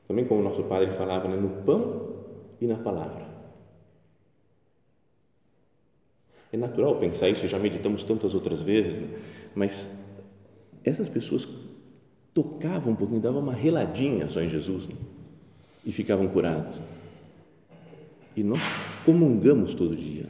Também 0.07 0.27
como 0.27 0.43
nosso 0.43 0.63
Padre 0.65 0.93
falava, 0.93 1.27
né? 1.27 1.37
no 1.37 1.65
pão 1.65 2.14
e 2.61 2.67
na 2.67 2.77
palavra. 2.77 3.35
É 6.53 6.57
natural 6.57 6.97
pensar 7.01 7.29
isso, 7.29 7.49
já 7.49 7.59
meditamos 7.59 8.05
tantas 8.05 8.35
outras 8.35 8.61
vezes, 8.61 8.99
né? 8.99 9.19
mas 9.55 10.05
essas 10.85 11.09
pessoas 11.09 11.49
tocavam 12.33 12.93
um 12.93 12.97
pouquinho, 12.97 13.21
davam 13.21 13.41
uma 13.41 13.53
reladinha 13.53 14.29
só 14.29 14.41
em 14.41 14.49
Jesus 14.49 14.87
né? 14.87 14.95
e 15.85 15.91
ficavam 15.91 16.29
curados. 16.29 16.77
E 18.37 18.43
nós 18.43 18.61
comungamos 19.05 19.75
todo 19.75 19.97
dia. 19.97 20.29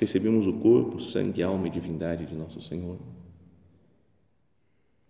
Recebemos 0.00 0.46
o 0.46 0.54
corpo, 0.54 1.00
sangue, 1.00 1.42
alma 1.42 1.66
e 1.66 1.70
divindade 1.70 2.26
de 2.26 2.34
nosso 2.34 2.60
Senhor. 2.60 2.98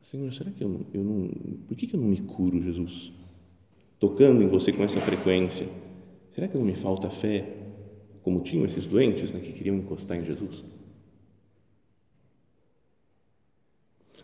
Senhor, 0.02 0.32
será 0.32 0.50
que 0.50 0.64
eu 0.64 0.86
eu 0.94 1.04
não 1.04 1.28
por 1.66 1.76
que, 1.76 1.86
que 1.86 1.94
eu 1.94 2.00
não 2.00 2.08
me 2.08 2.20
curo, 2.22 2.62
Jesus? 2.62 3.12
Tocando 3.98 4.42
em 4.42 4.46
você 4.46 4.72
com 4.72 4.84
essa 4.84 5.00
frequência, 5.00 5.66
será 6.30 6.48
que 6.48 6.56
não 6.56 6.64
me 6.64 6.74
falta 6.74 7.10
fé? 7.10 7.58
como 8.28 8.40
tinham 8.40 8.66
esses 8.66 8.84
doentes 8.84 9.32
né, 9.32 9.40
que 9.40 9.54
queriam 9.54 9.76
encostar 9.76 10.18
em 10.18 10.22
Jesus. 10.22 10.62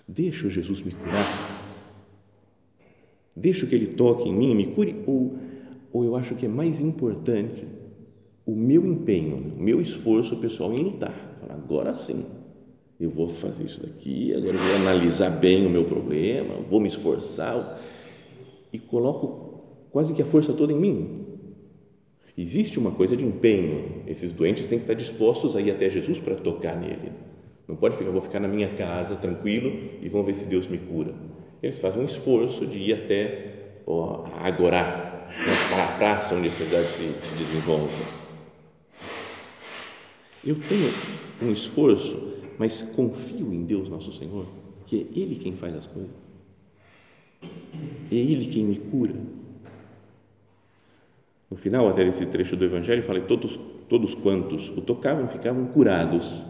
Deixa 0.06 0.50
Jesus 0.50 0.82
me 0.82 0.92
curar. 0.92 1.24
Deixa 3.34 3.64
que 3.66 3.74
Ele 3.74 3.86
toque 3.86 4.28
em 4.28 4.34
mim, 4.34 4.54
me 4.54 4.66
cure, 4.66 5.02
ou, 5.06 5.38
ou 5.90 6.04
eu 6.04 6.16
acho 6.16 6.34
que 6.34 6.44
é 6.44 6.48
mais 6.50 6.80
importante 6.80 7.66
o 8.44 8.54
meu 8.54 8.84
empenho, 8.84 9.40
né, 9.40 9.54
o 9.56 9.62
meu 9.62 9.80
esforço 9.80 10.36
pessoal 10.36 10.74
em 10.74 10.82
lutar. 10.82 11.38
Falar, 11.40 11.54
agora 11.54 11.94
sim, 11.94 12.26
eu 13.00 13.08
vou 13.08 13.30
fazer 13.30 13.64
isso 13.64 13.80
daqui, 13.80 14.34
agora 14.34 14.54
eu 14.54 14.62
vou 14.62 14.76
analisar 14.76 15.30
bem 15.30 15.66
o 15.66 15.70
meu 15.70 15.86
problema, 15.86 16.56
vou 16.68 16.78
me 16.78 16.88
esforçar 16.88 17.80
e 18.70 18.78
coloco 18.78 19.43
quase 19.94 20.12
que 20.12 20.20
a 20.20 20.24
força 20.24 20.52
toda 20.52 20.72
em 20.72 20.76
mim. 20.76 21.24
Existe 22.36 22.80
uma 22.80 22.90
coisa 22.90 23.16
de 23.16 23.24
empenho. 23.24 24.02
Esses 24.08 24.32
doentes 24.32 24.66
têm 24.66 24.76
que 24.76 24.82
estar 24.82 24.94
dispostos 24.94 25.54
a 25.54 25.60
ir 25.60 25.70
até 25.70 25.88
Jesus 25.88 26.18
para 26.18 26.34
tocar 26.34 26.76
nele. 26.76 27.12
Não 27.68 27.76
pode 27.76 27.96
ficar, 27.96 28.10
vou 28.10 28.20
ficar 28.20 28.40
na 28.40 28.48
minha 28.48 28.74
casa 28.74 29.14
tranquilo 29.14 29.72
e 30.02 30.08
vão 30.08 30.24
ver 30.24 30.34
se 30.34 30.46
Deus 30.46 30.66
me 30.66 30.78
cura. 30.78 31.14
Eles 31.62 31.78
fazem 31.78 32.02
um 32.02 32.06
esforço 32.06 32.66
de 32.66 32.76
ir 32.76 32.92
até 32.92 33.82
ó, 33.86 34.24
a 34.34 34.48
Agorá, 34.48 35.30
para 35.70 35.84
a 35.84 35.96
praça 35.96 36.34
onde 36.34 36.48
a 36.48 36.50
cidade 36.50 36.88
se, 36.88 37.04
se 37.20 37.36
desenvolve. 37.36 37.94
Eu 40.44 40.56
tenho 40.68 40.90
um 41.40 41.52
esforço, 41.52 42.32
mas 42.58 42.82
confio 42.82 43.54
em 43.54 43.62
Deus 43.62 43.88
nosso 43.88 44.12
Senhor, 44.12 44.44
que 44.86 44.96
é 44.96 45.20
Ele 45.20 45.36
quem 45.36 45.54
faz 45.54 45.72
as 45.76 45.86
coisas. 45.86 46.10
É 48.10 48.16
Ele 48.16 48.46
quem 48.46 48.64
me 48.64 48.76
cura 48.76 49.43
no 51.54 51.56
final 51.56 51.88
até 51.88 52.04
desse 52.04 52.26
trecho 52.26 52.56
do 52.56 52.64
Evangelho, 52.64 53.00
fala 53.00 53.20
que 53.20 53.28
todos, 53.28 53.56
todos 53.88 54.12
quantos 54.12 54.70
o 54.70 54.82
tocavam 54.82 55.28
ficavam 55.28 55.64
curados. 55.66 56.42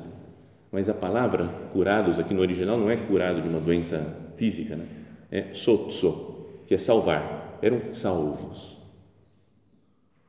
Mas 0.73 0.89
a 0.89 0.95
palavra 0.95 1.47
curados 1.75 2.19
aqui 2.19 2.33
no 2.33 2.41
original 2.41 2.79
não 2.79 2.89
é 2.89 2.97
curado 2.97 3.43
de 3.43 3.47
uma 3.47 3.61
doença 3.61 4.33
física, 4.39 4.75
né? 4.75 4.89
é 5.31 5.53
sotso, 5.53 6.63
que 6.67 6.75
é 6.75 6.79
salvar. 6.79 7.59
Eram 7.61 7.93
salvos. 7.93 8.79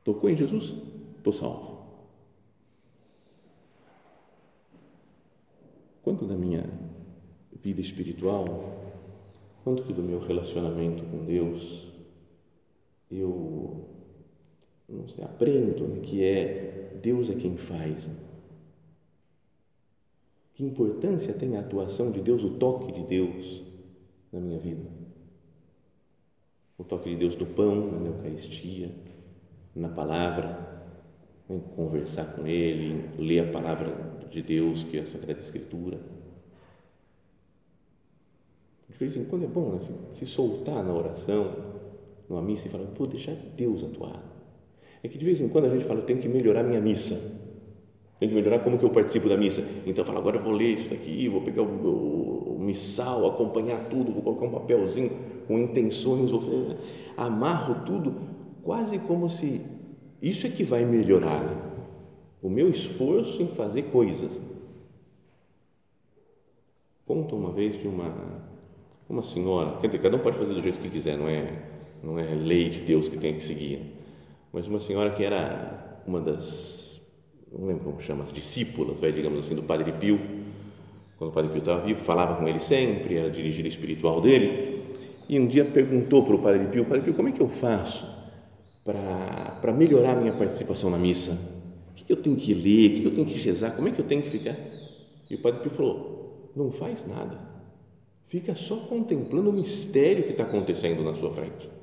Tocou 0.04 0.28
em 0.28 0.36
Jesus? 0.36 0.74
Estou 1.16 1.32
salvo. 1.32 1.86
Quanto 6.02 6.26
da 6.26 6.34
minha 6.34 6.68
vida 7.50 7.80
espiritual, 7.80 8.44
quanto 9.64 9.84
que 9.84 9.92
do 9.94 10.02
meu 10.02 10.20
relacionamento 10.20 11.02
com 11.04 11.24
Deus, 11.24 11.90
eu 13.10 13.95
não 14.88 15.08
sei, 15.08 15.24
aprendo 15.24 15.88
né, 15.88 16.00
que 16.00 16.24
é 16.24 16.98
Deus 17.02 17.28
é 17.28 17.34
quem 17.34 17.56
faz. 17.56 18.10
Que 20.54 20.64
importância 20.64 21.34
tem 21.34 21.56
a 21.56 21.60
atuação 21.60 22.10
de 22.10 22.20
Deus, 22.22 22.42
o 22.44 22.58
toque 22.58 22.92
de 22.92 23.04
Deus 23.04 23.62
na 24.32 24.40
minha 24.40 24.58
vida? 24.58 24.90
O 26.78 26.84
toque 26.84 27.10
de 27.10 27.16
Deus 27.16 27.36
no 27.36 27.46
pão, 27.46 28.00
na 28.00 28.08
Eucaristia, 28.08 28.90
na 29.74 29.88
palavra, 29.88 30.94
em 31.48 31.58
conversar 31.58 32.34
com 32.34 32.46
Ele, 32.46 33.08
ler 33.18 33.48
a 33.48 33.52
palavra 33.52 34.18
de 34.30 34.42
Deus, 34.42 34.82
que 34.82 34.98
é 34.98 35.02
a 35.02 35.06
Sagrada 35.06 35.40
Escritura. 35.40 35.98
De 38.88 38.94
vez 38.94 39.16
em 39.16 39.24
quando 39.24 39.44
é 39.44 39.48
bom 39.48 39.72
né, 39.72 39.80
se, 39.80 39.92
se 40.10 40.26
soltar 40.26 40.82
na 40.82 40.94
oração, 40.94 41.54
numa 42.28 42.42
missa 42.42 42.66
e 42.66 42.70
falar, 42.70 42.84
vou 42.86 43.06
deixar 43.06 43.34
Deus 43.34 43.84
atuar 43.84 44.25
é 45.06 45.08
que 45.08 45.18
de 45.18 45.24
vez 45.24 45.40
em 45.40 45.48
quando 45.48 45.66
a 45.66 45.70
gente 45.70 45.84
fala, 45.84 46.00
eu 46.00 46.04
tenho 46.04 46.20
que 46.20 46.28
melhorar 46.28 46.62
minha 46.62 46.80
missa. 46.80 47.44
Tem 48.18 48.28
que 48.28 48.34
melhorar 48.34 48.60
como 48.60 48.78
que 48.78 48.84
eu 48.84 48.90
participo 48.90 49.28
da 49.28 49.36
missa. 49.36 49.62
Então 49.86 50.02
eu 50.02 50.04
falo, 50.04 50.18
agora 50.18 50.36
eu 50.36 50.42
vou 50.42 50.52
ler 50.52 50.76
isso 50.76 50.90
daqui, 50.90 51.28
vou 51.28 51.42
pegar 51.42 51.62
o, 51.62 51.66
o, 51.66 52.56
o 52.56 52.58
missal, 52.58 53.26
acompanhar 53.26 53.88
tudo, 53.88 54.12
vou 54.12 54.22
colocar 54.22 54.46
um 54.46 54.50
papelzinho 54.50 55.10
com 55.46 55.58
intenções, 55.58 56.30
vou 56.30 56.42
amarro 57.16 57.84
tudo, 57.84 58.14
quase 58.62 58.98
como 59.00 59.28
se 59.30 59.62
isso 60.20 60.46
é 60.46 60.50
que 60.50 60.64
vai 60.64 60.84
melhorar 60.84 61.40
né? 61.40 61.72
o 62.42 62.48
meu 62.48 62.68
esforço 62.68 63.42
em 63.42 63.48
fazer 63.48 63.84
coisas. 63.84 64.40
Conta 67.06 67.34
uma 67.34 67.52
vez 67.52 67.78
de 67.78 67.86
uma 67.86 68.44
uma 69.08 69.22
senhora, 69.22 69.78
quer 69.80 69.86
dizer, 69.86 70.00
cada 70.00 70.16
um 70.16 70.18
pode 70.18 70.36
fazer 70.36 70.52
do 70.52 70.60
jeito 70.60 70.80
que 70.80 70.90
quiser, 70.90 71.16
não 71.16 71.28
é 71.28 71.62
não 72.02 72.18
é 72.18 72.34
lei 72.34 72.68
de 72.68 72.80
Deus 72.80 73.08
que 73.08 73.16
tem 73.16 73.34
que 73.34 73.44
seguir, 73.44 73.95
mas 74.56 74.66
uma 74.68 74.80
senhora 74.80 75.10
que 75.10 75.22
era 75.22 76.00
uma 76.06 76.18
das, 76.18 77.02
não 77.52 77.66
lembro 77.66 77.84
como 77.84 78.00
chama, 78.00 78.24
as 78.24 78.32
discípulas, 78.32 78.98
vai, 78.98 79.12
digamos 79.12 79.40
assim, 79.40 79.54
do 79.54 79.62
Padre 79.62 79.92
Pio, 79.92 80.18
quando 81.18 81.28
o 81.28 81.34
Padre 81.34 81.50
Pio 81.50 81.58
estava 81.58 81.82
vivo, 81.84 82.00
falava 82.00 82.36
com 82.36 82.48
ele 82.48 82.58
sempre, 82.58 83.18
era 83.18 83.30
dirigida 83.30 83.68
espiritual 83.68 84.18
dele, 84.18 84.82
e 85.28 85.38
um 85.38 85.46
dia 85.46 85.62
perguntou 85.62 86.24
para 86.24 86.36
o 86.36 86.38
Padre 86.38 86.68
Pio, 86.68 86.86
Padre 86.86 87.02
Pio, 87.02 87.12
como 87.12 87.28
é 87.28 87.32
que 87.32 87.42
eu 87.42 87.50
faço 87.50 88.08
para, 88.82 89.58
para 89.60 89.74
melhorar 89.74 90.12
a 90.12 90.20
minha 90.22 90.32
participação 90.32 90.88
na 90.88 90.96
missa? 90.96 91.38
O 91.90 91.94
que 91.94 92.10
eu 92.10 92.16
tenho 92.16 92.36
que 92.36 92.54
ler? 92.54 92.92
O 92.92 93.00
que 93.02 93.04
eu 93.04 93.14
tenho 93.14 93.26
que 93.26 93.38
rezar? 93.38 93.72
Como 93.72 93.88
é 93.88 93.90
que 93.90 94.00
eu 94.00 94.06
tenho 94.06 94.22
que 94.22 94.30
ficar? 94.30 94.56
E 95.28 95.34
o 95.34 95.42
Padre 95.42 95.60
Pio 95.60 95.70
falou, 95.70 96.50
não 96.56 96.70
faz 96.70 97.06
nada, 97.06 97.38
fica 98.24 98.54
só 98.54 98.76
contemplando 98.76 99.50
o 99.50 99.52
mistério 99.52 100.24
que 100.24 100.30
está 100.30 100.44
acontecendo 100.44 101.04
na 101.04 101.14
sua 101.14 101.30
frente. 101.30 101.76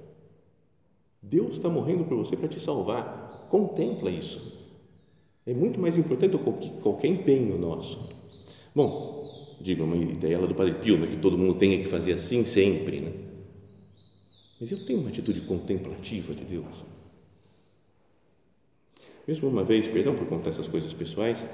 Deus 1.24 1.54
está 1.54 1.70
morrendo 1.70 2.04
por 2.04 2.18
você 2.18 2.36
para 2.36 2.48
te 2.48 2.60
salvar. 2.60 3.48
Contempla 3.50 4.12
isso. 4.12 4.54
É 5.46 5.54
muito 5.54 5.80
mais 5.80 5.98
importante 5.98 6.32
do 6.32 6.40
que 6.54 6.70
qualquer 6.82 7.08
empenho 7.08 7.58
nosso. 7.58 8.10
Bom, 8.76 9.58
digo, 9.60 9.84
uma 9.84 9.96
ideia 9.96 10.40
lá 10.40 10.46
do 10.46 10.56
Padre 10.56 10.76
Pio, 10.76 10.98
né, 10.98 11.08
que 11.08 11.18
todo 11.18 11.38
mundo 11.38 11.56
tenha 11.56 11.78
que 11.78 11.86
fazer 11.86 12.14
assim 12.14 12.46
sempre, 12.46 13.00
né? 13.00 13.12
Mas 14.60 14.72
eu 14.72 14.86
tenho 14.86 15.00
uma 15.00 15.10
atitude 15.10 15.42
contemplativa 15.42 16.34
de 16.34 16.44
Deus. 16.44 16.84
Mesmo 19.28 19.48
uma 19.48 19.64
vez, 19.64 19.88
perdão 19.88 20.16
por 20.16 20.28
contar 20.28 20.50
essas 20.50 20.68
coisas 20.68 20.94
pessoais, 20.94 21.46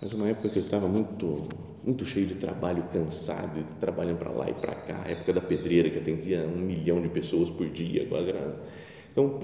mas 0.00 0.12
uma 0.12 0.28
época 0.28 0.48
que 0.48 0.58
eu 0.58 0.62
estava 0.62 0.88
muito, 0.88 1.48
muito 1.84 2.04
cheio 2.04 2.26
de 2.26 2.34
trabalho, 2.34 2.84
cansado, 2.92 3.64
trabalhando 3.78 4.18
para 4.18 4.30
lá 4.30 4.48
e 4.48 4.54
para 4.54 4.74
cá, 4.74 5.04
época 5.06 5.32
da 5.32 5.40
pedreira 5.40 5.90
que 5.90 5.98
atendia 5.98 6.46
um 6.46 6.58
milhão 6.58 7.00
de 7.00 7.08
pessoas 7.08 7.50
por 7.50 7.68
dia, 7.68 8.06
quase 8.06 8.30
era 8.30 8.58
então, 9.12 9.40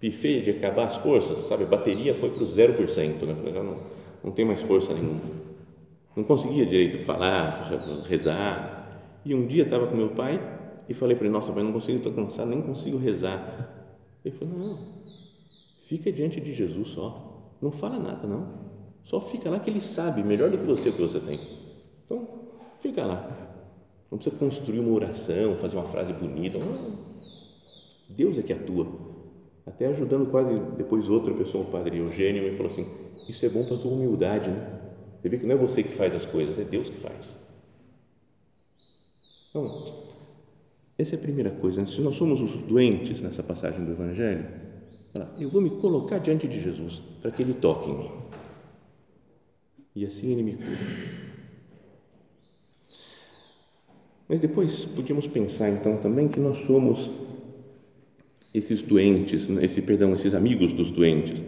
pifei 0.00 0.40
de 0.40 0.50
acabar 0.50 0.86
as 0.86 0.96
forças, 0.96 1.38
sabe? 1.38 1.64
A 1.64 1.66
bateria 1.66 2.14
foi 2.14 2.30
para 2.30 2.44
o 2.44 2.46
0%, 2.46 3.22
né? 3.24 3.52
Já 3.52 3.62
não, 3.62 3.76
não 4.22 4.30
tem 4.30 4.44
mais 4.44 4.62
força 4.62 4.94
nenhuma. 4.94 5.20
Não 6.14 6.24
conseguia 6.24 6.64
direito 6.64 6.98
falar, 6.98 8.04
rezar. 8.06 9.00
E 9.24 9.34
um 9.34 9.46
dia 9.46 9.64
estava 9.64 9.86
com 9.86 9.96
meu 9.96 10.10
pai 10.10 10.40
e 10.88 10.94
falei 10.94 11.16
para 11.16 11.26
ele: 11.26 11.32
Nossa, 11.32 11.52
pai, 11.52 11.62
não 11.62 11.72
consigo, 11.72 11.98
estou 11.98 12.12
cansado, 12.12 12.48
nem 12.48 12.62
consigo 12.62 12.98
rezar. 12.98 13.96
Ele 14.24 14.34
falou: 14.34 14.58
Não, 14.58 14.78
fica 15.78 16.12
diante 16.12 16.40
de 16.40 16.52
Jesus 16.52 16.88
só. 16.88 17.56
Não 17.60 17.72
fala 17.72 17.98
nada, 17.98 18.26
não. 18.26 18.71
Só 19.04 19.20
fica 19.20 19.50
lá 19.50 19.58
que 19.58 19.70
ele 19.70 19.80
sabe 19.80 20.22
melhor 20.22 20.50
do 20.50 20.58
que 20.58 20.64
você 20.64 20.88
o 20.88 20.92
que 20.92 21.02
você 21.02 21.20
tem. 21.20 21.38
Então, 22.04 22.28
fica 22.78 23.04
lá. 23.04 23.52
Não 24.10 24.18
precisa 24.18 24.36
construir 24.36 24.80
uma 24.80 24.92
oração, 24.92 25.56
fazer 25.56 25.76
uma 25.76 25.88
frase 25.88 26.12
bonita. 26.12 26.58
Deus 28.08 28.38
é 28.38 28.42
que 28.42 28.52
atua. 28.52 28.86
Até 29.66 29.86
ajudando 29.86 30.30
quase 30.30 30.54
depois 30.76 31.08
outra 31.08 31.32
pessoa, 31.34 31.64
o 31.64 31.70
padre 31.70 31.98
Eugênio, 31.98 32.42
me 32.42 32.50
falou 32.52 32.70
assim: 32.70 32.86
Isso 33.28 33.46
é 33.46 33.48
bom 33.48 33.64
para 33.64 33.76
a 33.76 33.78
tua 33.78 33.92
humildade, 33.92 34.50
né? 34.50 34.80
Você 35.20 35.28
vê 35.28 35.38
que 35.38 35.46
não 35.46 35.54
é 35.54 35.58
você 35.58 35.82
que 35.82 35.94
faz 35.94 36.14
as 36.14 36.26
coisas, 36.26 36.58
é 36.58 36.64
Deus 36.64 36.90
que 36.90 36.96
faz. 36.96 37.38
Então, 39.50 39.84
essa 40.98 41.14
é 41.14 41.18
a 41.18 41.20
primeira 41.20 41.50
coisa. 41.50 41.86
Se 41.86 42.00
nós 42.00 42.16
somos 42.16 42.42
os 42.42 42.56
doentes 42.66 43.20
nessa 43.20 43.42
passagem 43.42 43.84
do 43.84 43.92
Evangelho, 43.92 44.46
eu 45.38 45.48
vou 45.48 45.60
me 45.60 45.70
colocar 45.70 46.18
diante 46.18 46.48
de 46.48 46.60
Jesus 46.60 47.00
para 47.20 47.30
que 47.30 47.42
Ele 47.42 47.54
toque 47.54 47.90
em 47.90 47.96
mim. 47.96 48.10
E 49.94 50.06
assim 50.06 50.32
Ele 50.32 50.42
me 50.42 50.54
cura. 50.54 51.22
Mas 54.28 54.40
depois 54.40 54.84
podíamos 54.86 55.26
pensar 55.26 55.68
então 55.68 55.98
também 55.98 56.28
que 56.28 56.40
nós 56.40 56.58
somos 56.58 57.10
esses 58.54 58.82
doentes, 58.82 59.48
né, 59.48 59.64
esse 59.64 59.82
perdão, 59.82 60.14
esses 60.14 60.34
amigos 60.34 60.72
dos 60.72 60.90
doentes, 60.90 61.42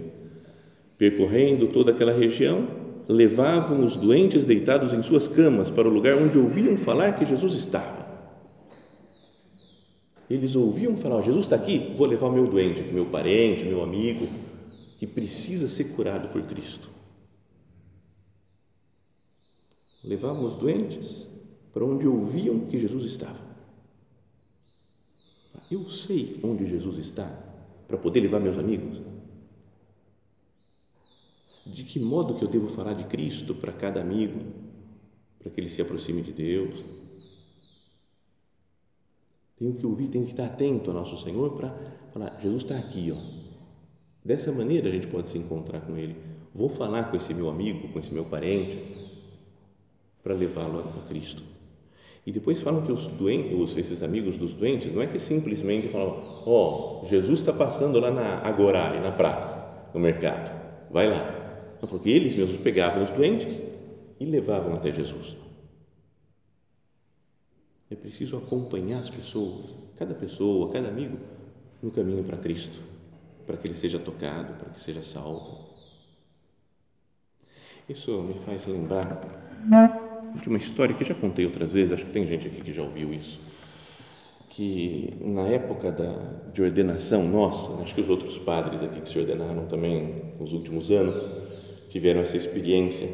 percorrendo 0.98 1.68
toda 1.68 1.92
aquela 1.92 2.12
região, 2.12 2.68
levavam 3.08 3.84
os 3.84 3.96
doentes 3.96 4.44
deitados 4.44 4.92
em 4.92 5.02
suas 5.02 5.28
camas 5.28 5.70
para 5.70 5.88
o 5.88 5.90
lugar 5.90 6.16
onde 6.16 6.38
ouviam 6.38 6.76
falar 6.76 7.14
que 7.14 7.26
Jesus 7.26 7.54
estava. 7.54 8.04
Eles 10.28 10.56
ouviam 10.56 10.96
falar: 10.96 11.16
oh, 11.16 11.22
Jesus 11.22 11.46
está 11.46 11.56
aqui, 11.56 11.90
vou 11.94 12.06
levar 12.06 12.28
o 12.28 12.32
meu 12.32 12.46
doente, 12.46 12.82
meu 12.82 13.06
parente, 13.06 13.64
meu 13.64 13.82
amigo, 13.82 14.26
que 14.98 15.06
precisa 15.06 15.68
ser 15.68 15.84
curado 15.94 16.28
por 16.28 16.42
Cristo. 16.42 16.93
Levavam 20.04 20.44
os 20.44 20.54
doentes 20.54 21.28
para 21.72 21.84
onde 21.84 22.06
ouviam 22.06 22.60
que 22.66 22.78
Jesus 22.78 23.04
estava. 23.06 23.38
Eu 25.70 25.88
sei 25.88 26.38
onde 26.42 26.68
Jesus 26.68 26.98
está 26.98 27.26
para 27.88 27.96
poder 27.96 28.20
levar 28.20 28.38
meus 28.40 28.58
amigos. 28.58 29.00
De 31.66 31.82
que 31.82 31.98
modo 31.98 32.34
que 32.34 32.44
eu 32.44 32.48
devo 32.48 32.68
falar 32.68 32.92
de 32.92 33.04
Cristo 33.04 33.54
para 33.54 33.72
cada 33.72 34.00
amigo, 34.00 34.38
para 35.38 35.50
que 35.50 35.60
ele 35.60 35.70
se 35.70 35.80
aproxime 35.80 36.22
de 36.22 36.32
Deus? 36.32 36.84
Tenho 39.56 39.74
que 39.74 39.86
ouvir, 39.86 40.08
tenho 40.08 40.24
que 40.24 40.32
estar 40.32 40.46
atento 40.46 40.90
ao 40.90 40.96
nosso 40.96 41.16
Senhor 41.16 41.56
para 41.56 41.70
falar, 42.12 42.38
Jesus 42.42 42.62
está 42.62 42.76
aqui, 42.76 43.10
ó. 43.10 43.44
Dessa 44.24 44.50
maneira 44.52 44.88
a 44.88 44.92
gente 44.92 45.06
pode 45.06 45.28
se 45.28 45.38
encontrar 45.38 45.80
com 45.80 45.96
Ele. 45.96 46.16
Vou 46.54 46.68
falar 46.68 47.10
com 47.10 47.16
esse 47.16 47.32
meu 47.34 47.48
amigo, 47.48 47.88
com 47.88 47.98
esse 47.98 48.12
meu 48.12 48.28
parente, 48.30 48.82
para 50.24 50.34
levá-lo 50.34 50.80
a 50.80 51.06
Cristo. 51.06 51.42
E 52.26 52.32
depois 52.32 52.62
falam 52.62 52.86
que 52.86 52.90
os 52.90 53.06
doentes, 53.08 53.76
esses 53.76 54.02
amigos 54.02 54.38
dos 54.38 54.54
doentes, 54.54 54.92
não 54.92 55.02
é 55.02 55.06
que 55.06 55.18
simplesmente 55.18 55.88
falam, 55.88 56.42
ó, 56.46 57.02
oh, 57.02 57.06
Jesus 57.06 57.40
está 57.40 57.52
passando 57.52 58.00
lá 58.00 58.10
na 58.10 58.38
Agorá, 58.38 58.98
na 58.98 59.12
praça, 59.12 59.90
no 59.92 60.00
mercado, 60.00 60.50
vai 60.90 61.06
lá. 61.06 61.76
Não, 61.80 61.86
falou 61.86 62.02
que 62.02 62.10
eles 62.10 62.34
mesmos 62.34 62.56
pegavam 62.62 63.04
os 63.04 63.10
doentes 63.10 63.60
e 64.18 64.24
levavam 64.24 64.74
até 64.74 64.90
Jesus. 64.90 65.36
É 67.90 67.94
preciso 67.94 68.38
acompanhar 68.38 69.02
as 69.02 69.10
pessoas, 69.10 69.74
cada 69.98 70.14
pessoa, 70.14 70.72
cada 70.72 70.88
amigo, 70.88 71.18
no 71.82 71.90
caminho 71.90 72.24
para 72.24 72.38
Cristo, 72.38 72.80
para 73.46 73.58
que 73.58 73.68
ele 73.68 73.76
seja 73.76 73.98
tocado, 73.98 74.54
para 74.54 74.70
que 74.70 74.80
seja 74.80 75.02
salvo. 75.02 75.62
Isso 77.86 78.22
me 78.22 78.34
faz 78.40 78.64
lembrar 78.64 79.44
de 80.40 80.48
uma 80.48 80.58
história 80.58 80.94
que 80.94 81.04
já 81.04 81.14
contei 81.14 81.44
outras 81.44 81.72
vezes, 81.72 81.92
acho 81.92 82.06
que 82.06 82.12
tem 82.12 82.26
gente 82.26 82.46
aqui 82.46 82.60
que 82.60 82.72
já 82.72 82.82
ouviu 82.82 83.12
isso, 83.12 83.40
que 84.50 85.14
na 85.20 85.48
época 85.48 85.90
da, 85.90 86.12
de 86.52 86.62
ordenação 86.62 87.28
nossa, 87.28 87.82
acho 87.82 87.94
que 87.94 88.00
os 88.00 88.08
outros 88.08 88.38
padres 88.38 88.82
aqui 88.82 89.00
que 89.00 89.08
se 89.08 89.18
ordenaram 89.18 89.66
também 89.66 90.32
nos 90.38 90.52
últimos 90.52 90.90
anos 90.90 91.22
tiveram 91.88 92.20
essa 92.20 92.36
experiência 92.36 93.08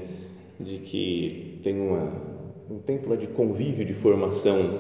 de 0.59 0.78
que 0.78 1.61
tem 1.62 1.80
uma, 1.80 2.12
um 2.70 2.78
tempo 2.78 3.14
de 3.16 3.26
convívio, 3.28 3.85
de 3.85 3.94
formação, 3.94 4.78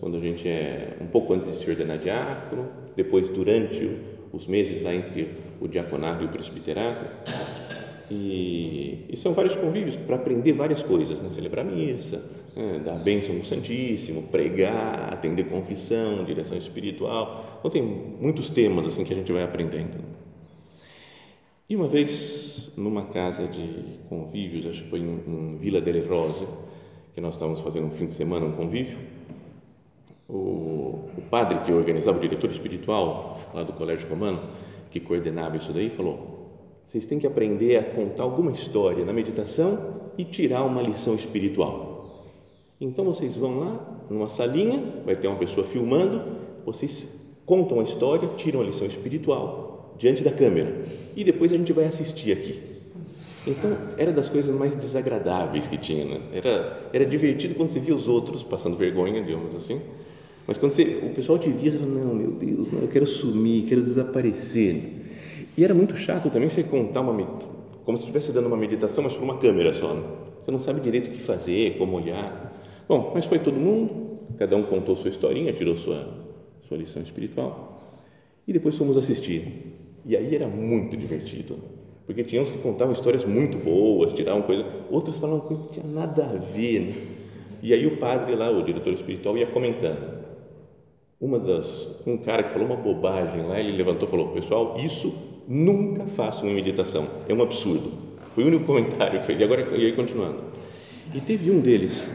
quando 0.00 0.16
a 0.16 0.20
gente 0.20 0.48
é 0.48 0.96
um 1.00 1.06
pouco 1.06 1.32
antes 1.32 1.48
de 1.48 1.56
se 1.56 1.70
ordenar 1.70 1.98
diácono, 1.98 2.68
depois 2.96 3.28
durante 3.28 3.90
os 4.32 4.46
meses 4.46 4.82
lá 4.82 4.94
entre 4.94 5.30
o 5.60 5.68
diaconato 5.68 6.24
e 6.24 6.26
o 6.26 6.28
presbiterato, 6.28 7.04
e, 8.14 9.06
e, 9.08 9.16
são 9.16 9.32
vários 9.32 9.56
convívios 9.56 9.96
para 9.96 10.16
aprender 10.16 10.52
várias 10.52 10.82
coisas, 10.82 11.18
né? 11.18 11.30
celebrar 11.30 11.64
missa, 11.64 12.22
né? 12.54 12.82
dar 12.84 12.98
bênção 12.98 13.34
no 13.34 13.42
Santíssimo, 13.42 14.24
pregar, 14.24 15.14
atender 15.14 15.44
confissão, 15.44 16.22
direção 16.24 16.58
espiritual. 16.58 17.56
Então, 17.58 17.70
tem 17.70 17.82
muitos 17.82 18.50
temas 18.50 18.86
assim 18.86 19.02
que 19.02 19.14
a 19.14 19.16
gente 19.16 19.32
vai 19.32 19.42
aprendendo. 19.42 19.98
E 21.70 21.74
uma 21.74 21.88
vez, 21.88 22.72
numa 22.76 23.06
casa 23.06 23.46
de 23.46 23.98
convívios, 24.10 24.66
acho 24.66 24.82
que 24.82 24.90
foi 24.90 24.98
em, 24.98 25.22
em 25.26 25.56
Vila 25.56 25.80
delle 25.80 26.06
Rose, 26.06 26.46
que 27.14 27.20
nós 27.20 27.34
estávamos 27.34 27.62
fazendo 27.62 27.86
um 27.86 27.90
fim 27.90 28.06
de 28.06 28.12
semana, 28.12 28.44
um 28.44 28.52
convívio, 28.52 28.98
o, 30.28 31.08
o 31.16 31.22
padre 31.30 31.60
que 31.60 31.72
organizava, 31.72 32.18
o 32.18 32.20
diretor 32.20 32.50
espiritual 32.50 33.40
lá 33.54 33.62
do 33.62 33.72
Colégio 33.72 34.06
Romano, 34.06 34.40
que 34.90 35.00
coordenava 35.00 35.56
isso 35.56 35.72
daí, 35.72 35.88
falou: 35.88 36.41
vocês 36.92 37.06
têm 37.06 37.18
que 37.18 37.26
aprender 37.26 37.78
a 37.78 37.82
contar 37.82 38.22
alguma 38.22 38.52
história 38.52 39.02
na 39.02 39.14
meditação 39.14 40.02
e 40.18 40.24
tirar 40.26 40.62
uma 40.62 40.82
lição 40.82 41.14
espiritual. 41.14 42.28
Então 42.78 43.02
vocês 43.02 43.34
vão 43.34 43.60
lá, 43.60 44.04
numa 44.10 44.28
salinha, 44.28 44.92
vai 45.02 45.16
ter 45.16 45.26
uma 45.26 45.38
pessoa 45.38 45.66
filmando, 45.66 46.22
vocês 46.66 47.20
contam 47.46 47.80
a 47.80 47.82
história, 47.82 48.28
tiram 48.36 48.60
a 48.60 48.64
lição 48.64 48.86
espiritual 48.86 49.94
diante 49.98 50.22
da 50.22 50.30
câmera 50.30 50.84
e 51.16 51.24
depois 51.24 51.50
a 51.50 51.56
gente 51.56 51.72
vai 51.72 51.86
assistir 51.86 52.30
aqui. 52.30 52.60
Então, 53.46 53.74
era 53.96 54.12
das 54.12 54.28
coisas 54.28 54.54
mais 54.54 54.74
desagradáveis 54.74 55.66
que 55.66 55.78
tinha. 55.78 56.04
Né? 56.04 56.20
Era, 56.34 56.90
era 56.92 57.06
divertido 57.06 57.54
quando 57.54 57.70
você 57.70 57.80
via 57.80 57.94
os 57.94 58.06
outros 58.06 58.42
passando 58.42 58.76
vergonha, 58.76 59.22
digamos 59.22 59.54
assim. 59.54 59.80
Mas 60.46 60.58
quando 60.58 60.72
você, 60.72 61.00
o 61.02 61.08
pessoal 61.14 61.38
te 61.38 61.48
via, 61.48 61.70
você 61.70 61.78
fala, 61.78 61.90
não, 61.90 62.14
meu 62.14 62.32
Deus, 62.32 62.70
não, 62.70 62.82
eu 62.82 62.88
quero 62.88 63.06
sumir, 63.06 63.64
quero 63.66 63.80
desaparecer. 63.80 65.01
E 65.56 65.64
era 65.64 65.74
muito 65.74 65.96
chato 65.96 66.30
também 66.30 66.48
você 66.48 66.62
contar 66.62 67.00
uma, 67.00 67.12
como 67.84 67.98
se 67.98 68.04
estivesse 68.04 68.32
dando 68.32 68.46
uma 68.46 68.56
meditação, 68.56 69.04
mas 69.04 69.14
para 69.14 69.22
uma 69.24 69.38
câmera 69.38 69.74
só. 69.74 69.92
Né? 69.94 70.02
Você 70.42 70.50
não 70.50 70.58
sabe 70.58 70.80
direito 70.80 71.08
o 71.08 71.10
que 71.10 71.20
fazer, 71.20 71.76
como 71.76 71.96
olhar. 71.96 72.52
Bom, 72.88 73.12
mas 73.14 73.26
foi 73.26 73.38
todo 73.38 73.54
mundo, 73.54 74.18
cada 74.38 74.56
um 74.56 74.62
contou 74.62 74.96
sua 74.96 75.10
historinha, 75.10 75.52
tirou 75.52 75.76
sua, 75.76 76.08
sua 76.66 76.76
lição 76.76 77.02
espiritual. 77.02 77.80
E 78.46 78.52
depois 78.52 78.76
fomos 78.76 78.96
assistir. 78.96 79.76
E 80.04 80.16
aí 80.16 80.34
era 80.34 80.48
muito 80.48 80.96
divertido. 80.96 81.56
Porque 82.06 82.24
tinha 82.24 82.42
uns 82.42 82.50
que 82.50 82.58
contavam 82.58 82.92
histórias 82.92 83.24
muito 83.24 83.58
boas, 83.58 84.12
tiravam 84.12 84.42
coisas, 84.42 84.66
outros 84.90 85.18
falavam 85.20 85.46
que 85.46 85.54
não 85.54 85.66
tinha 85.66 85.86
nada 85.86 86.24
a 86.24 86.36
ver. 86.36 86.80
Né? 86.80 86.94
E 87.62 87.72
aí 87.72 87.86
o 87.86 87.98
padre 87.98 88.34
lá, 88.34 88.50
o 88.50 88.64
diretor 88.64 88.92
espiritual, 88.92 89.36
ia 89.38 89.46
comentando. 89.46 90.22
Uma 91.20 91.38
das, 91.38 92.02
um 92.04 92.18
cara 92.18 92.42
que 92.42 92.50
falou 92.50 92.66
uma 92.66 92.76
bobagem 92.76 93.46
lá, 93.46 93.60
ele 93.60 93.76
levantou 93.76 94.08
e 94.08 94.10
falou: 94.10 94.28
Pessoal, 94.30 94.76
isso 94.78 95.31
nunca 95.46 96.06
façam 96.06 96.48
em 96.48 96.54
meditação, 96.54 97.08
é 97.28 97.34
um 97.34 97.42
absurdo. 97.42 97.92
Foi 98.34 98.44
o 98.44 98.46
único 98.46 98.64
comentário 98.66 99.20
que 99.20 99.26
fez. 99.26 99.40
E 99.40 99.44
agora, 99.44 99.62
e 99.76 99.86
aí 99.86 99.92
continuando. 99.92 100.38
E 101.14 101.20
teve 101.20 101.50
um 101.50 101.60
deles, 101.60 102.12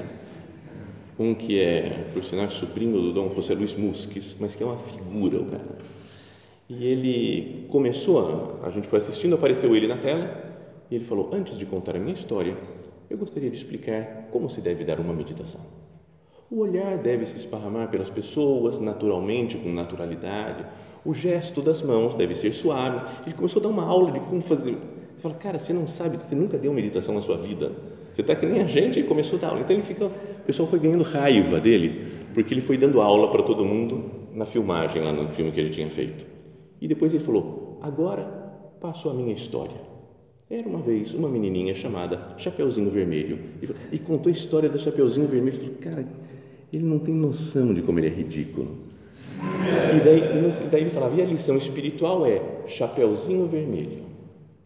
um 1.19 1.35
que 1.35 1.59
é, 1.59 2.07
por 2.13 2.23
sinal, 2.23 2.49
sobrinho 2.49 2.99
do 2.99 3.13
Dom 3.13 3.29
José 3.33 3.53
Luiz 3.53 3.75
Musques, 3.75 4.37
mas 4.39 4.55
que 4.55 4.63
é 4.63 4.65
uma 4.65 4.77
figura, 4.77 5.39
o 5.39 5.45
cara 5.45 5.77
e 6.69 6.85
ele 6.85 7.65
começou, 7.69 8.59
a, 8.61 8.67
a 8.67 8.71
gente 8.71 8.87
foi 8.87 8.99
assistindo, 8.99 9.35
apareceu 9.35 9.73
ele 9.75 9.87
na 9.87 9.97
tela, 9.97 10.29
e 10.91 10.95
ele 10.95 11.05
falou: 11.05 11.29
Antes 11.33 11.57
de 11.57 11.65
contar 11.65 11.95
a 11.95 11.99
minha 11.99 12.13
história, 12.13 12.55
eu 13.09 13.17
gostaria 13.17 13.49
de 13.49 13.55
explicar 13.55 14.27
como 14.31 14.49
se 14.49 14.59
deve 14.59 14.83
dar 14.83 14.99
uma 14.99 15.13
meditação. 15.13 15.61
O 16.49 16.61
olhar 16.61 16.97
deve 16.97 17.25
se 17.25 17.35
esparramar 17.35 17.89
pelas 17.89 18.09
pessoas 18.09 18.79
naturalmente, 18.79 19.57
com 19.57 19.69
naturalidade. 19.69 20.65
O 21.03 21.13
gesto 21.13 21.61
das 21.61 21.81
mãos 21.81 22.15
deve 22.15 22.33
ser 22.33 22.53
suave. 22.53 23.05
Ele 23.25 23.35
começou 23.35 23.59
a 23.59 23.63
dar 23.63 23.69
uma 23.69 23.83
aula 23.83 24.11
de 24.11 24.21
como 24.21 24.41
fazer. 24.41 24.71
Você 24.75 25.21
fala, 25.21 25.35
cara, 25.35 25.59
você 25.59 25.73
não 25.73 25.85
sabe, 25.85 26.15
você 26.15 26.35
nunca 26.35 26.57
deu 26.57 26.73
meditação 26.73 27.13
na 27.13 27.21
sua 27.21 27.35
vida. 27.35 27.73
Você 28.13 28.21
está 28.21 28.33
que 28.33 28.45
nem 28.45 28.61
a 28.61 28.65
gente 28.65 28.97
e 28.97 29.03
começou 29.03 29.37
a 29.37 29.41
dar 29.41 29.47
aula. 29.49 29.59
Então 29.59 29.75
ele 29.75 29.83
fica, 29.83 30.05
o 30.05 30.11
pessoal 30.45 30.69
foi 30.69 30.79
ganhando 30.79 31.03
raiva 31.03 31.59
dele, 31.59 32.07
porque 32.33 32.53
ele 32.53 32.61
foi 32.61 32.77
dando 32.77 33.01
aula 33.01 33.29
para 33.29 33.43
todo 33.43 33.65
mundo 33.65 34.09
na 34.33 34.45
filmagem, 34.45 35.03
lá 35.03 35.11
no 35.11 35.27
filme 35.27 35.51
que 35.51 35.59
ele 35.59 35.71
tinha 35.71 35.89
feito. 35.89 36.25
E 36.79 36.87
depois 36.87 37.13
ele 37.13 37.23
falou: 37.23 37.77
Agora 37.81 38.23
passo 38.79 39.09
a 39.09 39.13
minha 39.13 39.33
história. 39.33 39.96
Era 40.49 40.67
uma 40.67 40.79
vez 40.79 41.13
uma 41.13 41.27
menininha 41.27 41.75
chamada 41.75 42.35
Chapeuzinho 42.37 42.89
Vermelho 42.89 43.37
e 43.91 43.99
contou 43.99 44.29
a 44.29 44.33
história 44.33 44.69
da 44.69 44.77
Chapeuzinho 44.77 45.27
Vermelho. 45.27 45.57
Falei, 45.57 45.75
cara, 45.75 46.07
ele 46.71 46.85
não 46.85 46.99
tem 46.99 47.13
noção 47.13 47.73
de 47.73 47.81
como 47.81 47.99
ele 47.99 48.07
é 48.07 48.11
ridículo. 48.11 48.77
E 49.93 49.99
daí, 49.99 50.21
daí 50.71 50.81
ele 50.81 50.89
falava: 50.89 51.15
e 51.15 51.21
a 51.21 51.25
lição 51.25 51.57
espiritual 51.57 52.25
é 52.25 52.41
Chapeuzinho 52.67 53.45
Vermelho, 53.45 54.05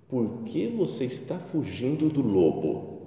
por 0.07 0.43
que 0.45 0.67
você 0.67 1.05
está 1.05 1.39
fugindo 1.39 2.09
do 2.09 2.21
lobo? 2.21 3.01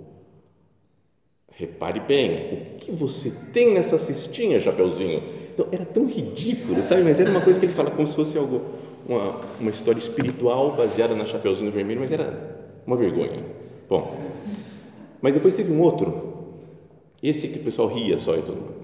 Repare 1.57 2.01
bem, 2.01 2.75
o 2.75 2.79
que 2.79 2.91
você 2.91 3.33
tem 3.53 3.73
nessa 3.73 3.97
cestinha, 3.97 4.61
Chapeuzinho? 4.61 5.23
Então, 5.55 5.69
era 5.71 5.85
tão 5.85 6.07
ridículo, 6.07 6.83
sabe? 6.83 7.05
Mas 7.05 7.21
era 7.21 7.31
uma 7.31 7.41
coisa 7.41 7.61
que 7.61 7.67
ele 7.67 7.73
fala 7.73 7.93
como 7.93 8.09
se 8.09 8.17
fosse 8.17 8.37
algo 8.37 8.61
uma, 9.07 9.41
uma 9.61 9.71
história 9.71 10.01
espiritual 10.01 10.73
baseada 10.73 11.15
na 11.15 11.25
Chapeuzinho 11.25 11.71
Vermelho, 11.71 12.01
mas 12.01 12.11
era 12.11 12.54
uma 12.87 12.97
vergonha. 12.97 13.45
Bom, 13.89 14.17
mas 15.21 15.35
depois 15.35 15.55
teve 15.55 15.73
um 15.73 15.81
outro, 15.81 16.35
esse 17.23 17.49
que 17.49 17.59
o 17.59 17.63
pessoal 17.63 17.89
ria 17.89 18.19
só, 18.19 18.35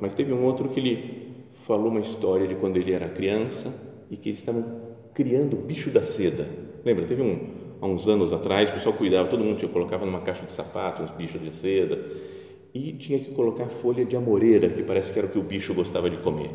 mas 0.01 0.15
teve 0.15 0.33
um 0.33 0.45
outro 0.45 0.69
que 0.69 0.81
ele 0.81 1.31
falou 1.51 1.89
uma 1.89 2.01
história 2.01 2.47
de 2.47 2.55
quando 2.55 2.77
ele 2.77 2.93
era 2.93 3.09
criança 3.09 3.75
e 4.11 4.17
que 4.17 4.31
eles 4.31 4.41
estavam 4.41 4.65
criando 5.13 5.57
bicho 5.57 5.91
da 5.91 6.03
seda. 6.03 6.49
Lembra? 6.85 7.05
Teve 7.05 7.23
um, 7.23 7.39
há 7.81 7.87
uns 7.87 8.09
anos 8.09 8.33
atrás, 8.33 8.71
o 8.71 8.73
pessoal 8.73 8.95
cuidava, 8.95 9.29
todo 9.29 9.45
mundo 9.45 9.59
tinha, 9.59 9.71
colocava 9.71 10.07
numa 10.07 10.21
caixa 10.21 10.45
de 10.45 10.53
sapato 10.53 11.03
uns 11.03 11.11
bichos 11.11 11.41
de 11.41 11.55
seda 11.55 11.99
e 12.73 12.93
tinha 12.93 13.19
que 13.19 13.33
colocar 13.33 13.67
folha 13.67 14.05
de 14.05 14.17
amoreira, 14.17 14.69
que 14.69 14.83
parece 14.83 15.13
que 15.13 15.19
era 15.19 15.27
o 15.29 15.31
que 15.31 15.39
o 15.39 15.43
bicho 15.43 15.75
gostava 15.75 16.09
de 16.09 16.19
comer. 16.19 16.51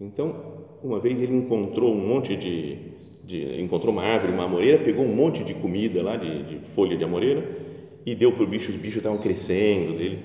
Então, 0.00 0.34
uma 0.82 0.98
vez 0.98 1.20
ele 1.20 1.36
encontrou 1.36 1.92
um 1.92 2.06
monte 2.06 2.36
de, 2.36 2.93
de 3.26 3.60
encontrou 3.60 3.92
uma 3.92 4.02
árvore, 4.02 4.32
uma 4.32 4.44
amoreira, 4.44 4.82
pegou 4.82 5.04
um 5.04 5.14
monte 5.14 5.42
de 5.42 5.54
comida 5.54 6.02
lá, 6.02 6.16
de, 6.16 6.42
de 6.42 6.66
folha 6.66 6.96
de 6.96 7.04
amoreira, 7.04 7.46
e 8.04 8.14
deu 8.14 8.32
para 8.32 8.42
o 8.42 8.46
bicho, 8.46 8.70
os 8.70 8.76
bichos 8.76 8.98
estavam 8.98 9.18
crescendo 9.18 9.96
dele. 9.96 10.18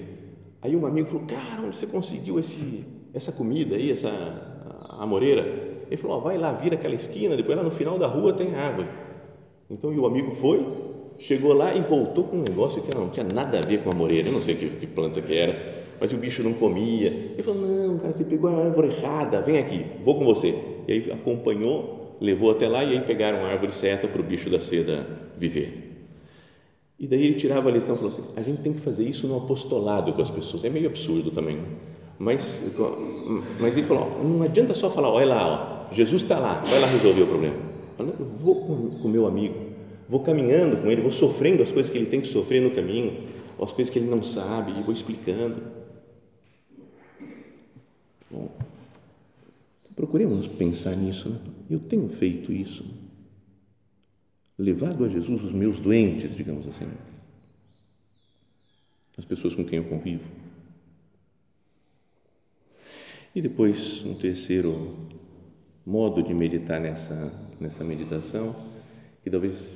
Aí 0.62 0.75
um 0.75 0.85
amigo 0.85 1.07
falou, 1.07 1.25
cara, 1.25 1.62
onde 1.62 1.77
você 1.77 1.88
conseguiu 1.88 2.38
esse, 2.39 2.83
essa 3.13 3.31
comida 3.31 3.75
aí, 3.75 3.91
essa 3.91 4.09
amoreira? 4.99 5.41
Ele 5.88 5.97
falou, 5.97 6.17
oh, 6.17 6.21
vai 6.21 6.38
lá, 6.38 6.51
vira 6.51 6.75
aquela 6.75 6.93
esquina, 6.93 7.38
depois 7.38 7.57
lá 7.57 7.63
no 7.63 7.71
final 7.71 7.97
da 7.97 8.07
rua 8.07 8.33
tem 8.33 8.53
árvore. 8.53 8.89
Então, 9.69 9.95
o 9.95 10.05
amigo 10.05 10.31
foi, 10.31 10.65
chegou 11.19 11.53
lá 11.53 11.73
e 11.73 11.79
voltou 11.79 12.25
com 12.25 12.38
um 12.38 12.43
negócio 12.43 12.81
que 12.81 12.95
não 12.95 13.09
tinha 13.09 13.25
nada 13.25 13.59
a 13.59 13.62
ver 13.62 13.81
com 13.81 13.89
a 13.89 13.93
amoreira, 13.93 14.27
eu 14.27 14.33
não 14.33 14.41
sei 14.41 14.55
que, 14.55 14.69
que 14.69 14.88
planta 14.88 15.21
que 15.21 15.33
era, 15.33 15.79
mas 15.99 16.12
o 16.13 16.17
bicho 16.17 16.41
não 16.43 16.53
comia. 16.53 17.07
Ele 17.07 17.43
falou: 17.43 17.62
Não, 17.62 17.97
cara, 17.97 18.13
você 18.13 18.23
pegou 18.23 18.49
a 18.49 18.65
árvore 18.65 18.88
errada, 18.88 19.41
vem 19.41 19.57
aqui, 19.57 19.85
vou 20.03 20.17
com 20.17 20.25
você. 20.25 20.55
E 20.88 20.93
aí 20.93 21.12
acompanhou, 21.12 21.98
levou 22.19 22.51
até 22.51 22.67
lá 22.67 22.84
e 22.84 22.91
aí 22.91 23.01
pegaram 23.01 23.45
a 23.45 23.49
árvore 23.49 23.71
certa 23.73 24.08
para 24.08 24.21
o 24.21 24.23
bicho 24.23 24.49
da 24.49 24.60
seda 24.60 25.08
viver. 25.38 25.89
E 26.99 27.08
daí 27.08 27.23
ele 27.23 27.36
tirava 27.36 27.69
a 27.69 27.71
lição 27.71 27.95
falou 27.95 28.12
assim: 28.12 28.23
a 28.36 28.41
gente 28.41 28.62
tem 28.62 28.73
que 28.73 28.79
fazer 28.79 29.08
isso 29.08 29.27
no 29.27 29.38
apostolado 29.38 30.12
com 30.13 30.21
as 30.21 30.29
pessoas. 30.29 30.65
É 30.65 30.69
meio 30.69 30.88
absurdo 30.88 31.32
também, 31.32 31.58
né? 31.58 31.67
mas, 32.19 32.75
mas 33.60 33.77
ele 33.77 33.86
falou: 33.86 34.21
não 34.21 34.43
adianta 34.43 34.75
só 34.75 34.89
falar, 34.89 35.10
olha 35.10 35.27
lá, 35.27 35.88
ó, 35.89 35.93
Jesus 35.93 36.23
está 36.23 36.38
lá, 36.38 36.55
vai 36.55 36.79
lá 36.79 36.88
resolver 36.88 37.23
o 37.23 37.27
problema. 37.27 37.55
Eu 37.97 38.25
vou 38.25 38.65
com 38.65 38.73
o 39.08 39.10
meu 39.10 39.25
amigo, 39.25 39.55
vou 40.08 40.21
caminhando 40.21 40.77
com 40.77 40.91
ele, 40.91 41.01
vou 41.01 41.12
sofrendo 41.12 41.63
as 41.63 41.71
coisas 41.71 41.91
que 41.91 41.97
ele 41.97 42.08
tem 42.08 42.19
que 42.19 42.27
sofrer 42.27 42.62
no 42.62 42.71
caminho, 42.71 43.17
as 43.62 43.71
coisas 43.71 43.91
que 43.91 43.99
ele 43.99 44.10
não 44.10 44.23
sabe, 44.23 44.73
e 44.77 44.84
vou 44.84 44.93
explicando. 44.93 45.79
Bom, 48.29 48.49
procuremos 49.95 50.47
pensar 50.47 50.95
nisso. 50.95 51.29
Né? 51.29 51.59
Eu 51.69 51.79
tenho 51.79 52.08
feito 52.10 52.51
isso. 52.51 52.86
Levado 54.58 55.05
a 55.05 55.10
Jesus 55.10 55.43
os 55.43 55.51
meus 55.51 55.79
doentes, 55.79 56.36
digamos 56.36 56.67
assim. 56.67 56.89
As 59.17 59.25
pessoas 59.25 59.55
com 59.55 59.63
quem 59.63 59.77
eu 59.77 59.86
convivo. 59.86 60.29
E 63.36 63.41
depois, 63.41 64.03
um 64.05 64.15
terceiro 64.15 64.97
modo 65.86 66.23
de 66.23 66.34
meditar 66.34 66.79
nessa, 66.79 67.32
nessa 67.60 67.84
meditação, 67.84 68.55
que 69.23 69.29
talvez 69.29 69.75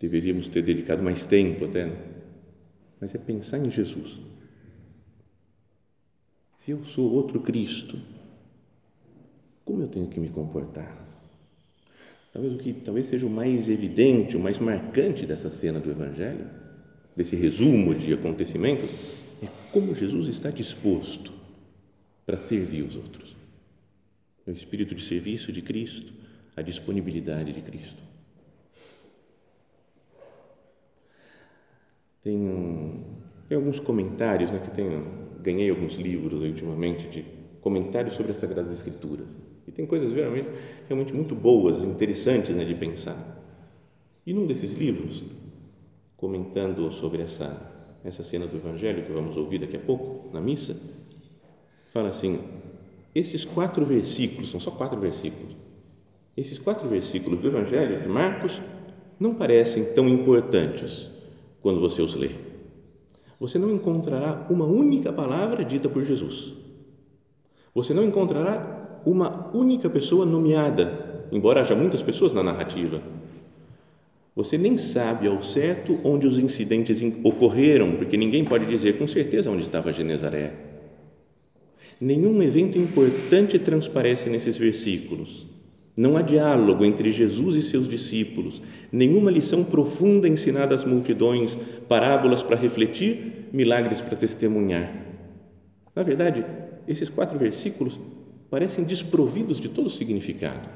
deveríamos 0.00 0.48
ter 0.48 0.62
dedicado 0.62 1.02
mais 1.02 1.24
tempo 1.24 1.64
até, 1.64 1.86
né? 1.86 1.96
mas 3.00 3.14
é 3.14 3.18
pensar 3.18 3.58
em 3.58 3.70
Jesus 3.70 4.20
se 6.68 6.72
eu 6.72 6.84
sou 6.84 7.10
outro 7.10 7.40
Cristo, 7.40 7.98
como 9.64 9.80
eu 9.80 9.88
tenho 9.88 10.06
que 10.06 10.20
me 10.20 10.28
comportar? 10.28 11.07
Talvez 12.32 12.54
o 12.54 12.58
que 12.58 12.72
talvez 12.72 13.06
seja 13.06 13.26
o 13.26 13.30
mais 13.30 13.68
evidente, 13.68 14.36
o 14.36 14.40
mais 14.40 14.58
marcante 14.58 15.26
dessa 15.26 15.50
cena 15.50 15.80
do 15.80 15.90
Evangelho, 15.90 16.46
desse 17.16 17.34
resumo 17.34 17.94
de 17.94 18.12
acontecimentos, 18.12 18.92
é 19.42 19.48
como 19.72 19.94
Jesus 19.94 20.28
está 20.28 20.50
disposto 20.50 21.32
para 22.26 22.38
servir 22.38 22.82
os 22.82 22.96
outros. 22.96 23.36
É 24.46 24.50
o 24.50 24.54
espírito 24.54 24.94
de 24.94 25.04
serviço 25.04 25.52
de 25.52 25.62
Cristo, 25.62 26.12
a 26.56 26.62
disponibilidade 26.62 27.52
de 27.52 27.62
Cristo. 27.62 28.02
Tem, 32.22 32.36
um, 32.36 33.16
tem 33.48 33.56
alguns 33.56 33.80
comentários 33.80 34.50
né, 34.50 34.58
que 34.58 34.70
tem 34.70 34.86
ganhei 35.40 35.70
alguns 35.70 35.94
livros 35.94 36.42
ultimamente 36.42 37.08
de 37.08 37.24
comentários 37.60 38.14
sobre 38.14 38.32
as 38.32 38.38
Sagradas 38.38 38.72
Escrituras. 38.72 39.28
E 39.68 39.70
tem 39.70 39.84
coisas 39.86 40.12
realmente, 40.14 40.48
realmente 40.88 41.12
muito 41.12 41.34
boas, 41.34 41.84
interessantes 41.84 42.56
né, 42.56 42.64
de 42.64 42.74
pensar. 42.74 43.38
E 44.26 44.32
num 44.32 44.46
desses 44.46 44.72
livros, 44.72 45.26
comentando 46.16 46.90
sobre 46.90 47.22
essa, 47.22 47.98
essa 48.02 48.22
cena 48.22 48.46
do 48.46 48.56
Evangelho 48.56 49.04
que 49.04 49.12
vamos 49.12 49.36
ouvir 49.36 49.58
daqui 49.58 49.76
a 49.76 49.80
pouco, 49.80 50.30
na 50.32 50.40
missa, 50.40 50.76
fala 51.92 52.08
assim: 52.08 52.40
esses 53.14 53.44
quatro 53.44 53.84
versículos, 53.84 54.50
são 54.50 54.58
só 54.58 54.70
quatro 54.70 54.98
versículos, 54.98 55.54
esses 56.36 56.58
quatro 56.58 56.88
versículos 56.88 57.38
do 57.38 57.48
Evangelho 57.48 58.02
de 58.02 58.08
Marcos 58.08 58.60
não 59.20 59.34
parecem 59.34 59.92
tão 59.94 60.08
importantes 60.08 61.10
quando 61.60 61.80
você 61.80 62.00
os 62.00 62.14
lê 62.14 62.48
você 63.40 63.58
não 63.58 63.72
encontrará 63.72 64.46
uma 64.50 64.64
única 64.64 65.12
palavra 65.12 65.64
dita 65.64 65.88
por 65.88 66.04
Jesus. 66.04 66.54
Você 67.74 67.94
não 67.94 68.04
encontrará 68.04 68.77
uma 69.04 69.50
única 69.54 69.88
pessoa 69.88 70.24
nomeada, 70.24 71.26
embora 71.32 71.60
haja 71.60 71.74
muitas 71.74 72.02
pessoas 72.02 72.32
na 72.32 72.42
narrativa. 72.42 73.00
Você 74.34 74.56
nem 74.56 74.78
sabe 74.78 75.26
ao 75.26 75.42
certo 75.42 75.98
onde 76.04 76.26
os 76.26 76.38
incidentes 76.38 77.02
ocorreram, 77.24 77.96
porque 77.96 78.16
ninguém 78.16 78.44
pode 78.44 78.66
dizer 78.66 78.96
com 78.96 79.08
certeza 79.08 79.50
onde 79.50 79.62
estava 79.62 79.92
Genezaré. 79.92 80.52
Nenhum 82.00 82.40
evento 82.40 82.78
importante 82.78 83.58
transparece 83.58 84.30
nesses 84.30 84.56
versículos. 84.56 85.44
Não 85.96 86.16
há 86.16 86.22
diálogo 86.22 86.84
entre 86.84 87.10
Jesus 87.10 87.56
e 87.56 87.62
seus 87.62 87.88
discípulos, 87.88 88.62
nenhuma 88.92 89.32
lição 89.32 89.64
profunda 89.64 90.28
ensinada 90.28 90.72
às 90.72 90.84
multidões, 90.84 91.56
parábolas 91.88 92.40
para 92.40 92.56
refletir, 92.56 93.48
milagres 93.52 94.00
para 94.00 94.16
testemunhar. 94.16 94.94
Na 95.96 96.04
verdade, 96.04 96.44
esses 96.86 97.10
quatro 97.10 97.36
versículos 97.36 97.98
parecem 98.50 98.84
desprovidos 98.84 99.60
de 99.60 99.68
todo 99.68 99.90
significado. 99.90 100.68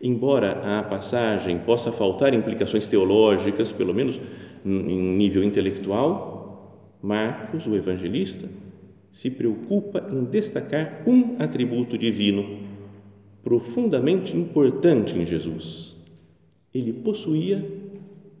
Embora 0.00 0.78
a 0.78 0.82
passagem 0.82 1.58
possa 1.58 1.90
faltar 1.90 2.34
implicações 2.34 2.86
teológicas, 2.86 3.72
pelo 3.72 3.94
menos 3.94 4.20
em 4.64 5.16
nível 5.16 5.42
intelectual, 5.42 6.98
Marcos, 7.02 7.66
o 7.66 7.74
evangelista, 7.76 8.48
se 9.12 9.30
preocupa 9.30 10.06
em 10.10 10.24
destacar 10.24 11.02
um 11.06 11.36
atributo 11.38 11.96
divino 11.96 12.60
profundamente 13.42 14.36
importante 14.36 15.16
em 15.16 15.26
Jesus. 15.26 15.96
Ele 16.74 16.92
possuía 16.92 17.64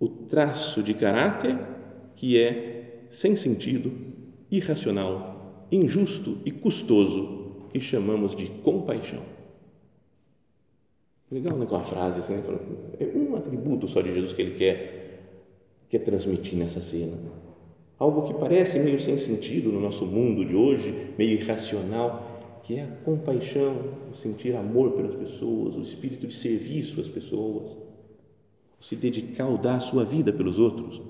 o 0.00 0.08
traço 0.08 0.82
de 0.82 0.94
caráter 0.94 1.56
que 2.16 2.38
é 2.38 3.06
sem 3.10 3.36
sentido, 3.36 3.92
irracional, 4.50 5.33
injusto 5.76 6.38
e 6.44 6.50
custoso, 6.50 7.68
que 7.70 7.80
chamamos 7.80 8.36
de 8.36 8.46
compaixão. 8.46 9.22
Legal, 11.30 11.56
né, 11.56 11.66
com 11.66 11.76
a 11.76 11.82
frase, 11.82 12.20
assim, 12.20 12.34
é 13.00 13.06
um 13.16 13.34
atributo 13.34 13.88
só 13.88 14.00
de 14.00 14.12
Jesus 14.12 14.32
que 14.32 14.42
ele 14.42 14.54
quer, 14.54 15.20
quer 15.88 15.98
transmitir 16.00 16.56
nessa 16.56 16.80
cena. 16.80 17.16
Algo 17.98 18.22
que 18.22 18.34
parece 18.34 18.78
meio 18.78 19.00
sem 19.00 19.16
sentido 19.18 19.72
no 19.72 19.80
nosso 19.80 20.06
mundo 20.06 20.44
de 20.44 20.54
hoje, 20.54 21.12
meio 21.18 21.32
irracional, 21.32 22.60
que 22.62 22.76
é 22.76 22.84
a 22.84 22.96
compaixão, 23.04 23.76
o 24.10 24.14
sentir 24.14 24.54
amor 24.54 24.92
pelas 24.92 25.14
pessoas, 25.14 25.76
o 25.76 25.80
espírito 25.80 26.26
de 26.26 26.34
serviço 26.34 27.00
às 27.00 27.08
pessoas, 27.08 27.76
se 28.80 28.94
dedicar 28.96 29.46
ou 29.46 29.56
dar 29.56 29.76
a 29.76 29.80
sua 29.80 30.04
vida 30.04 30.32
pelos 30.32 30.58
outros. 30.58 31.00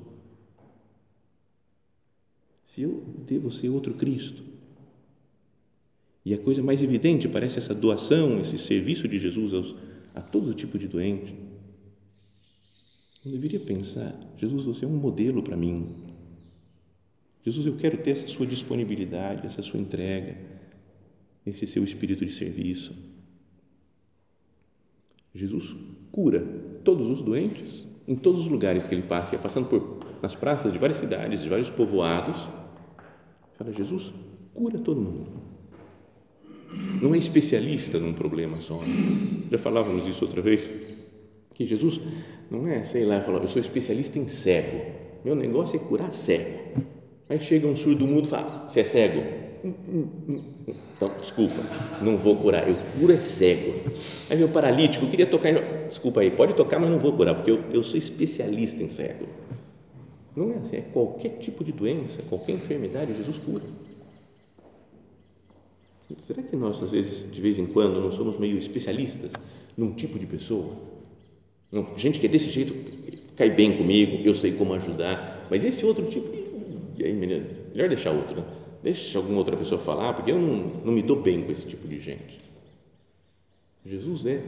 Se 2.64 2.82
eu 2.82 3.02
devo 3.26 3.50
ser 3.50 3.68
outro 3.68 3.94
Cristo, 3.94 4.53
e 6.24 6.32
a 6.32 6.38
coisa 6.38 6.62
mais 6.62 6.82
evidente 6.82 7.28
parece 7.28 7.58
essa 7.58 7.74
doação, 7.74 8.40
esse 8.40 8.56
serviço 8.56 9.06
de 9.06 9.18
Jesus 9.18 9.52
aos 9.52 9.76
a 10.14 10.22
todo 10.22 10.54
tipo 10.54 10.78
de 10.78 10.86
doente. 10.86 11.34
Eu 13.24 13.32
deveria 13.32 13.58
pensar, 13.58 14.18
Jesus, 14.36 14.64
você 14.64 14.84
é 14.84 14.88
um 14.88 14.96
modelo 14.96 15.42
para 15.42 15.56
mim. 15.56 15.88
Jesus, 17.44 17.66
eu 17.66 17.74
quero 17.76 17.98
ter 17.98 18.12
essa 18.12 18.28
sua 18.28 18.46
disponibilidade, 18.46 19.46
essa 19.46 19.60
sua 19.60 19.80
entrega, 19.80 20.38
esse 21.44 21.66
seu 21.66 21.82
espírito 21.82 22.24
de 22.24 22.32
serviço. 22.32 22.94
Jesus 25.34 25.76
cura 26.12 26.40
todos 26.84 27.10
os 27.10 27.22
doentes 27.22 27.84
em 28.06 28.14
todos 28.14 28.40
os 28.42 28.48
lugares 28.48 28.86
que 28.86 28.94
ele 28.94 29.02
passa, 29.02 29.36
passando 29.36 29.68
por 29.68 30.04
nas 30.22 30.36
praças 30.36 30.72
de 30.72 30.78
várias 30.78 30.98
cidades, 30.98 31.42
de 31.42 31.48
vários 31.48 31.68
povoados. 31.68 32.46
Fala, 33.54 33.72
Jesus 33.72 34.12
cura 34.54 34.78
todo 34.78 35.00
mundo 35.00 35.43
não 37.00 37.14
é 37.14 37.18
especialista 37.18 37.98
num 37.98 38.12
problema 38.12 38.60
só. 38.60 38.80
Já 39.50 39.58
falávamos 39.58 40.08
isso 40.08 40.24
outra 40.24 40.40
vez, 40.40 40.68
que 41.54 41.64
Jesus 41.64 42.00
não 42.50 42.66
é, 42.66 42.84
sei 42.84 43.04
lá, 43.04 43.20
falou, 43.20 43.40
eu 43.40 43.48
sou 43.48 43.60
especialista 43.60 44.18
em 44.18 44.26
cego, 44.26 44.80
meu 45.24 45.34
negócio 45.34 45.76
é 45.76 45.78
curar 45.78 46.12
cego. 46.12 46.84
Aí 47.28 47.40
chega 47.40 47.66
um 47.66 47.74
surdo 47.74 48.06
mudo 48.06 48.26
e 48.26 48.30
fala, 48.30 48.68
você 48.68 48.80
é 48.80 48.84
cego? 48.84 49.22
Então, 50.96 51.10
desculpa, 51.18 51.62
não 52.02 52.18
vou 52.18 52.36
curar, 52.36 52.68
eu 52.68 52.76
curo 52.98 53.12
é 53.12 53.16
cego. 53.16 53.72
Aí 54.28 54.42
o 54.44 54.48
paralítico, 54.48 55.06
queria 55.06 55.26
tocar, 55.26 55.52
desculpa 55.88 56.20
aí, 56.20 56.30
pode 56.30 56.54
tocar, 56.54 56.78
mas 56.78 56.90
não 56.90 56.98
vou 56.98 57.14
curar, 57.14 57.34
porque 57.34 57.50
eu, 57.50 57.64
eu 57.72 57.82
sou 57.82 57.98
especialista 57.98 58.82
em 58.82 58.88
cego. 58.88 59.26
Não 60.36 60.50
é 60.50 60.56
assim, 60.56 60.76
é 60.76 60.80
qualquer 60.80 61.38
tipo 61.38 61.64
de 61.64 61.72
doença, 61.72 62.22
qualquer 62.28 62.52
enfermidade, 62.52 63.16
Jesus 63.16 63.38
cura. 63.38 63.64
Será 66.18 66.42
que 66.42 66.56
nós, 66.56 66.82
às 66.82 66.90
vezes, 66.90 67.30
de 67.30 67.40
vez 67.40 67.58
em 67.58 67.66
quando, 67.66 68.00
não 68.00 68.12
somos 68.12 68.38
meio 68.38 68.58
especialistas 68.58 69.32
num 69.76 69.92
tipo 69.92 70.18
de 70.18 70.26
pessoa? 70.26 70.74
Gente 71.96 72.20
que 72.20 72.26
é 72.26 72.28
desse 72.28 72.50
jeito 72.50 72.74
cai 73.36 73.50
bem 73.50 73.76
comigo, 73.76 74.22
eu 74.24 74.34
sei 74.34 74.52
como 74.52 74.74
ajudar, 74.74 75.46
mas 75.50 75.64
esse 75.64 75.84
outro 75.84 76.06
tipo, 76.06 76.28
e 76.96 77.04
aí, 77.04 77.12
menina, 77.12 77.44
melhor 77.72 77.88
deixar 77.88 78.12
outro, 78.12 78.36
né? 78.36 78.44
Deixa 78.82 79.18
alguma 79.18 79.38
outra 79.38 79.56
pessoa 79.56 79.80
falar, 79.80 80.12
porque 80.12 80.30
eu 80.30 80.38
não, 80.38 80.82
não 80.84 80.92
me 80.92 81.02
dou 81.02 81.20
bem 81.20 81.42
com 81.42 81.50
esse 81.50 81.66
tipo 81.66 81.88
de 81.88 81.98
gente. 82.00 82.38
Jesus 83.84 84.24
é, 84.26 84.42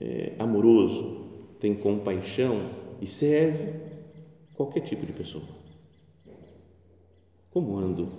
é 0.00 0.32
amoroso, 0.38 1.24
tem 1.60 1.74
compaixão 1.74 2.70
e 3.00 3.06
serve 3.06 3.74
qualquer 4.54 4.80
tipo 4.80 5.06
de 5.06 5.12
pessoa. 5.12 5.44
Como 7.50 7.78
ando 7.78 8.10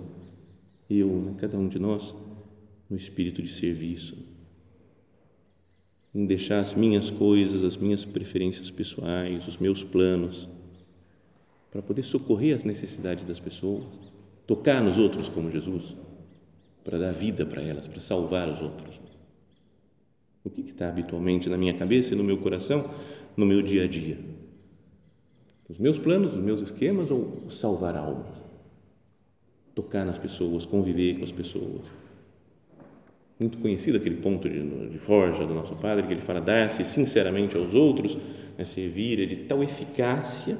eu, 0.88 1.08
né, 1.08 1.34
cada 1.38 1.58
um 1.58 1.68
de 1.68 1.78
nós, 1.78 2.14
no 2.88 2.96
espírito 2.96 3.42
de 3.42 3.52
serviço, 3.52 4.16
em 6.14 6.24
deixar 6.24 6.60
as 6.60 6.72
minhas 6.72 7.10
coisas, 7.10 7.62
as 7.62 7.76
minhas 7.76 8.04
preferências 8.04 8.70
pessoais, 8.70 9.46
os 9.46 9.58
meus 9.58 9.82
planos, 9.82 10.48
para 11.70 11.82
poder 11.82 12.02
socorrer 12.02 12.56
as 12.56 12.64
necessidades 12.64 13.24
das 13.24 13.38
pessoas, 13.38 13.84
tocar 14.46 14.82
nos 14.82 14.96
outros 14.96 15.28
como 15.28 15.50
Jesus, 15.50 15.94
para 16.82 16.98
dar 16.98 17.12
vida 17.12 17.44
para 17.44 17.60
elas, 17.60 17.86
para 17.86 18.00
salvar 18.00 18.48
os 18.48 18.62
outros. 18.62 18.98
O 20.42 20.48
que 20.48 20.60
está 20.60 20.88
habitualmente 20.88 21.48
na 21.48 21.58
minha 21.58 21.74
cabeça 21.74 22.14
e 22.14 22.16
no 22.16 22.24
meu 22.24 22.38
coração, 22.38 22.88
no 23.36 23.44
meu 23.44 23.60
dia 23.60 23.84
a 23.84 23.88
dia? 23.88 24.18
Os 25.68 25.78
meus 25.78 25.98
planos, 25.98 26.34
os 26.34 26.42
meus 26.42 26.62
esquemas 26.62 27.10
ou 27.10 27.50
salvar 27.50 27.96
almas? 27.96 28.44
Tocar 29.76 30.06
nas 30.06 30.16
pessoas, 30.16 30.64
conviver 30.64 31.18
com 31.18 31.24
as 31.24 31.30
pessoas. 31.30 31.92
Muito 33.38 33.58
conhecido 33.58 33.98
aquele 33.98 34.16
ponto 34.16 34.48
de, 34.48 34.88
de 34.88 34.98
Forja 34.98 35.46
do 35.46 35.52
nosso 35.52 35.76
Padre, 35.76 36.06
que 36.06 36.14
ele 36.14 36.22
fala: 36.22 36.40
dar-se 36.40 36.82
sinceramente 36.82 37.56
aos 37.56 37.74
outros, 37.74 38.16
né, 38.56 38.64
servir 38.64 39.24
de 39.28 39.36
tal 39.44 39.62
eficácia 39.62 40.58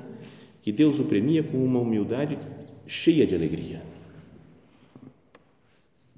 que 0.61 0.70
Deus 0.70 1.00
o 1.00 1.05
premia 1.05 1.42
com 1.42 1.57
uma 1.64 1.81
humildade 1.81 2.38
cheia 2.87 3.26
de 3.26 3.35
alegria. 3.35 3.83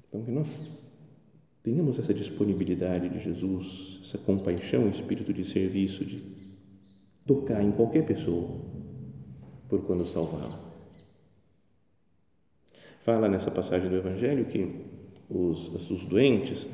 Então, 0.05 0.21
que 0.21 0.31
nós 0.31 0.59
tenhamos 1.63 1.97
essa 1.97 2.13
disponibilidade 2.13 3.07
de 3.07 3.21
Jesus, 3.21 4.01
essa 4.03 4.17
compaixão, 4.17 4.89
espírito 4.89 5.33
de 5.33 5.45
serviço, 5.45 6.03
de 6.03 6.21
tocar 7.25 7.63
em 7.63 7.71
qualquer 7.71 8.05
pessoa 8.05 8.59
por 9.69 9.83
quando 9.83 10.05
salvá-la. 10.05 10.68
Fala 12.99 13.29
nessa 13.29 13.49
passagem 13.49 13.89
do 13.89 13.95
Evangelho 13.95 14.45
que 14.45 14.75
os, 15.29 15.89
os 15.89 16.05
doentes 16.05 16.67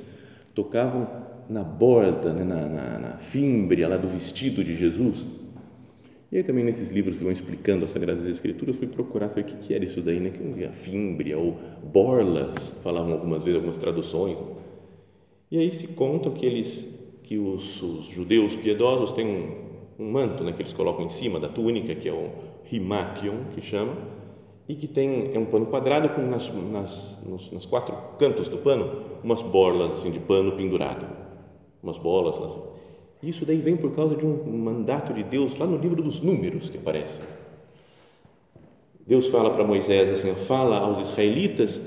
tocavam 0.56 1.08
na 1.48 1.64
borda, 1.64 2.34
né, 2.34 2.44
na, 2.44 2.68
na, 2.68 3.00
na 3.00 3.18
fímbria 3.18 3.88
lá 3.88 3.96
do 3.96 4.08
vestido 4.08 4.64
de 4.64 4.76
Jesus. 4.76 5.24
E 6.32 6.38
aí 6.38 6.44
também 6.44 6.64
nesses 6.64 6.92
livros 6.92 7.16
que 7.16 7.24
vão 7.24 7.32
explicando 7.32 7.86
as 7.86 7.92
Sagradas 7.92 8.26
Escrituras, 8.26 8.76
fui 8.76 8.88
procurar 8.88 9.30
saber 9.30 9.42
o 9.42 9.44
que, 9.46 9.68
que 9.68 9.74
era 9.74 9.86
isso 9.86 10.02
daí, 10.02 10.20
né? 10.20 10.32
Que 10.32 10.66
a 10.66 10.72
fímbria 10.72 11.38
ou 11.38 11.60
borlas, 11.84 12.70
falavam 12.82 13.14
algumas 13.14 13.44
vezes, 13.44 13.58
algumas 13.58 13.78
traduções. 13.78 14.44
E 15.52 15.60
aí 15.60 15.72
se 15.72 15.90
conta 15.90 16.32
que 16.32 16.46
eles, 16.46 17.08
que 17.24 17.38
os, 17.38 17.82
os 17.84 18.08
judeus 18.08 18.56
piedosos 18.56 19.12
têm 19.12 19.28
um, 19.28 20.04
um 20.04 20.12
manto, 20.12 20.44
né, 20.44 20.52
que 20.52 20.62
eles 20.64 20.74
colocam 20.74 21.06
em 21.06 21.10
cima 21.10 21.40
da 21.40 21.48
túnica, 21.48 21.94
que 21.94 22.10
é 22.10 22.14
o 22.14 22.32
himation, 22.72 23.46
que 23.54 23.62
chama, 23.62 23.96
e 24.68 24.76
que 24.76 24.88
tem 24.88 25.32
é 25.34 25.40
um 25.40 25.46
pano 25.46 25.68
quadrado 25.68 26.10
com 26.10 26.22
nas, 26.22 26.52
nas, 26.72 27.20
nos, 27.26 27.52
nas 27.52 27.66
quatro 27.66 27.96
cantos 28.18 28.48
do 28.48 28.58
pano 28.58 29.04
umas 29.24 29.42
borlas 29.42 29.94
assim 29.94 30.12
de 30.12 30.20
pano 30.20 30.54
pendurado, 30.54 31.06
umas 31.82 31.98
bolas 31.98 32.38
assim. 32.38 32.62
Isso 33.22 33.46
daí 33.46 33.58
vem 33.58 33.78
por 33.78 33.92
causa 33.92 34.16
de 34.16 34.26
um 34.26 34.58
mandato 34.58 35.14
de 35.14 35.24
Deus 35.24 35.58
lá 35.58 35.66
no 35.66 35.78
livro 35.78 36.02
dos 36.02 36.22
Números 36.22 36.70
que 36.70 36.78
aparece. 36.78 37.22
Deus 39.06 39.28
fala 39.28 39.52
para 39.52 39.64
Moisés 39.64 40.10
assim: 40.10 40.34
fala 40.34 40.80
aos 40.80 41.00
israelitas 41.00 41.82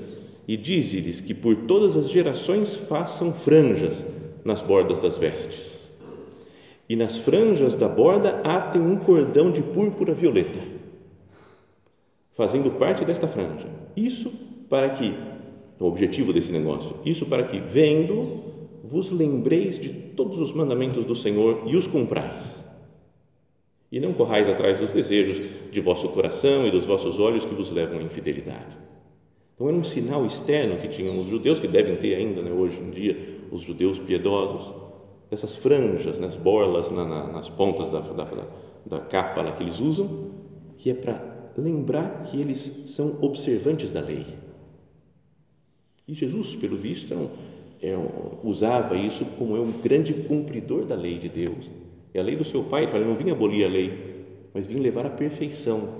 e 0.47 0.55
diz-lhes 0.55 1.21
que 1.21 1.33
por 1.33 1.55
todas 1.55 1.95
as 1.95 2.09
gerações 2.09 2.75
façam 2.75 3.33
franjas 3.33 4.05
nas 4.43 4.61
bordas 4.61 4.99
das 4.99 5.17
vestes. 5.17 5.91
E 6.87 6.95
nas 6.95 7.17
franjas 7.17 7.75
da 7.75 7.87
borda 7.87 8.41
atem 8.43 8.81
um 8.81 8.97
cordão 8.97 9.51
de 9.51 9.61
púrpura 9.61 10.13
violeta 10.13 10.78
fazendo 12.39 12.71
parte 12.79 13.03
desta 13.03 13.27
franja. 13.27 13.67
Isso 13.97 14.31
para 14.69 14.91
que, 14.91 15.13
o 15.77 15.85
objetivo 15.85 16.31
desse 16.31 16.53
negócio, 16.53 16.95
isso 17.03 17.25
para 17.25 17.43
que, 17.43 17.59
vendo, 17.59 18.39
vos 18.81 19.11
lembreis 19.11 19.77
de 19.77 19.89
todos 19.89 20.39
os 20.39 20.53
mandamentos 20.53 21.03
do 21.03 21.13
Senhor 21.13 21.63
e 21.65 21.75
os 21.75 21.85
cumprais. 21.85 22.63
E 23.91 23.99
não 23.99 24.13
corrais 24.13 24.47
atrás 24.47 24.79
dos 24.79 24.91
desejos 24.91 25.41
de 25.69 25.81
vosso 25.81 26.07
coração 26.09 26.65
e 26.65 26.71
dos 26.71 26.85
vossos 26.85 27.19
olhos 27.19 27.43
que 27.43 27.53
vos 27.53 27.71
levam 27.71 27.99
à 27.99 28.01
infidelidade. 28.01 28.77
Então 29.53 29.67
era 29.67 29.75
um 29.75 29.83
sinal 29.83 30.25
externo 30.25 30.77
que 30.77 30.87
tinham 30.87 31.19
os 31.19 31.27
judeus, 31.27 31.59
que 31.59 31.67
devem 31.67 31.97
ter 31.97 32.15
ainda 32.15 32.41
né, 32.41 32.53
hoje 32.53 32.79
em 32.79 32.89
dia, 32.89 33.17
os 33.51 33.63
judeus 33.63 33.99
piedosos, 33.99 34.73
dessas 35.29 35.57
franjas, 35.57 36.17
né, 36.17 36.29
borlas, 36.41 36.89
na, 36.89 37.03
na, 37.03 37.27
nas 37.33 37.49
pontas 37.49 37.89
da, 37.89 37.99
da, 37.99 38.47
da 38.85 38.99
capa 39.01 39.41
lá 39.41 39.51
que 39.51 39.61
eles 39.61 39.81
usam, 39.81 40.31
que 40.77 40.89
é 40.89 40.93
para 40.93 41.38
lembrar 41.59 42.23
que 42.23 42.39
eles 42.39 42.83
são 42.85 43.17
observantes 43.21 43.91
da 43.91 44.01
lei. 44.01 44.25
E 46.07 46.13
Jesus, 46.13 46.55
pelo 46.55 46.77
visto, 46.77 47.13
é 47.13 47.17
um, 47.17 47.29
é, 47.81 47.95
usava 48.43 48.95
isso 48.95 49.25
como 49.37 49.55
é 49.55 49.59
um 49.59 49.71
grande 49.71 50.13
cumpridor 50.13 50.85
da 50.85 50.95
lei 50.95 51.19
de 51.19 51.29
Deus. 51.29 51.69
É 52.13 52.19
a 52.19 52.23
lei 52.23 52.35
do 52.35 52.43
seu 52.43 52.63
pai, 52.63 52.85
ele 52.85 53.05
não 53.05 53.15
vinha 53.15 53.33
abolir 53.33 53.65
a 53.65 53.69
lei, 53.69 54.25
mas 54.53 54.67
vinha 54.67 54.81
levar 54.81 55.05
à 55.05 55.09
perfeição. 55.09 55.99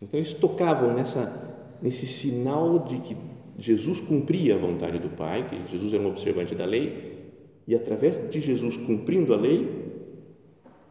Então 0.00 0.18
eles 0.18 0.32
tocavam 0.32 0.94
nessa, 0.94 1.76
nesse 1.82 2.06
sinal 2.06 2.78
de 2.80 2.98
que 3.00 3.16
Jesus 3.58 4.00
cumpria 4.00 4.54
a 4.54 4.58
vontade 4.58 4.98
do 4.98 5.10
Pai, 5.10 5.46
que 5.46 5.70
Jesus 5.70 5.92
era 5.92 6.02
um 6.02 6.08
observante 6.08 6.54
da 6.54 6.64
lei, 6.64 7.18
e 7.66 7.74
através 7.74 8.30
de 8.30 8.40
Jesus 8.40 8.76
cumprindo 8.78 9.34
a 9.34 9.36
lei, 9.36 9.68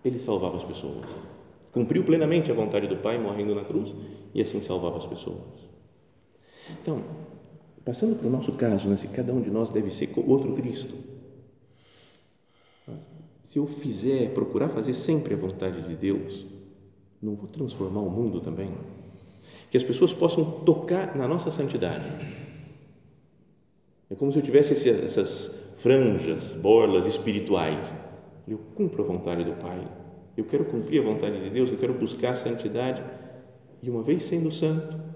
ele 0.06 0.19
salvava 0.19 0.58
as 0.58 0.63
pessoas. 0.63 1.08
Cumpriu 1.71 2.03
plenamente 2.03 2.49
a 2.51 2.53
vontade 2.53 2.88
do 2.88 2.97
Pai, 2.97 3.17
morrendo 3.17 3.53
na 3.55 3.63
cruz, 3.63 3.93
e 4.34 4.41
assim 4.41 4.62
salvava 4.62 4.97
as 4.97 5.05
pessoas. 5.05 5.69
Então, 6.82 7.03
Passando 7.89 8.17
para 8.17 8.27
o 8.27 8.32
nosso 8.32 8.51
caso, 8.51 8.88
né, 8.88 8.95
se 8.95 9.08
cada 9.08 9.34
um 9.34 9.41
de 9.41 9.49
nós 9.49 9.71
deve 9.71 9.89
ser 9.89 10.12
outro 10.27 10.53
Cristo. 10.53 10.95
Se 13.41 13.58
eu 13.58 13.65
fizer, 13.65 14.32
procurar 14.32 14.69
fazer 14.69 14.93
sempre 14.93 15.34
a 15.34 15.38
vontade 15.38 15.82
de 15.82 15.95
Deus, 15.95 16.45
não 17.19 17.36
vou 17.36 17.47
transformar 17.47 18.01
o 18.01 18.10
mundo 18.12 18.41
também? 18.41 18.69
Que 19.71 19.77
as 19.77 19.84
pessoas 19.84 20.13
possam 20.13 20.62
tocar 20.62 21.15
na 21.15 21.27
nossa 21.27 21.49
santidade. 21.49 22.05
É 24.08 24.13
como 24.13 24.32
se 24.32 24.38
eu 24.38 24.43
tivesse 24.43 24.88
essas 24.88 25.73
franjas, 25.77 26.51
borlas 26.53 27.08
espirituais. 27.08 27.95
Eu 28.47 28.60
cumpro 28.75 29.03
a 29.03 29.08
vontade 29.08 29.43
do 29.43 29.53
Pai. 29.53 29.88
Eu 30.39 30.45
quero 30.45 30.65
cumprir 30.65 31.02
a 31.02 31.04
vontade 31.04 31.41
de 31.43 31.49
Deus, 31.49 31.71
eu 31.71 31.78
quero 31.78 31.93
buscar 31.93 32.32
a 32.32 32.36
santidade. 32.36 33.04
E 33.82 33.89
uma 33.89 34.04
vez 34.04 34.23
sendo 34.23 34.52
santo, 34.52 35.10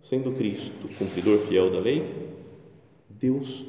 Sendo 0.00 0.32
Cristo 0.32 0.88
cumpridor 0.96 1.38
fiel 1.38 1.70
da 1.70 1.80
lei, 1.80 2.32
Deus 3.10 3.64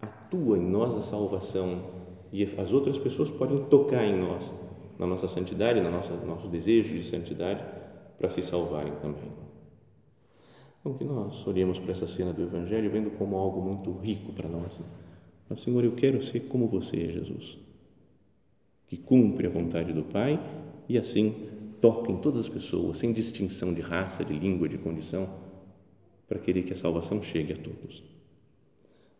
atua 0.00 0.58
em 0.58 0.68
nós 0.68 0.94
a 0.96 1.02
salvação 1.02 1.80
e 2.32 2.42
as 2.42 2.72
outras 2.72 2.98
pessoas 2.98 3.30
podem 3.30 3.64
tocar 3.66 4.04
em 4.04 4.18
nós, 4.18 4.52
na 4.98 5.06
nossa 5.06 5.28
santidade, 5.28 5.80
na 5.80 5.90
nossa 5.90 6.16
nosso 6.24 6.48
desejo 6.48 6.94
de 6.94 7.04
santidade, 7.04 7.62
para 8.18 8.30
se 8.30 8.42
salvarem 8.42 8.94
também. 8.96 9.30
Então, 10.80 10.94
que 10.94 11.04
nós 11.04 11.46
olhemos 11.46 11.78
para 11.78 11.92
essa 11.92 12.06
cena 12.06 12.32
do 12.32 12.42
Evangelho 12.42 12.90
vendo 12.90 13.10
como 13.10 13.36
algo 13.36 13.60
muito 13.60 13.92
rico 13.98 14.32
para 14.32 14.48
nós. 14.48 14.78
Né? 14.78 14.86
Mas, 15.48 15.60
Senhor, 15.60 15.84
eu 15.84 15.92
quero 15.92 16.20
ser 16.24 16.40
como 16.48 16.66
você, 16.66 16.96
Jesus, 17.12 17.58
que 18.88 18.96
cumpre 18.96 19.46
a 19.46 19.50
vontade 19.50 19.92
do 19.92 20.02
Pai 20.02 20.40
e 20.88 20.96
assim 20.96 21.34
toca 21.80 22.10
em 22.10 22.16
todas 22.16 22.40
as 22.40 22.48
pessoas, 22.48 22.98
sem 22.98 23.12
distinção 23.12 23.74
de 23.74 23.80
raça, 23.80 24.24
de 24.24 24.32
língua, 24.32 24.68
de 24.68 24.78
condição 24.78 25.28
para 26.26 26.38
querer 26.38 26.62
que 26.62 26.72
a 26.72 26.76
salvação 26.76 27.22
chegue 27.22 27.52
a 27.52 27.56
todos. 27.56 28.02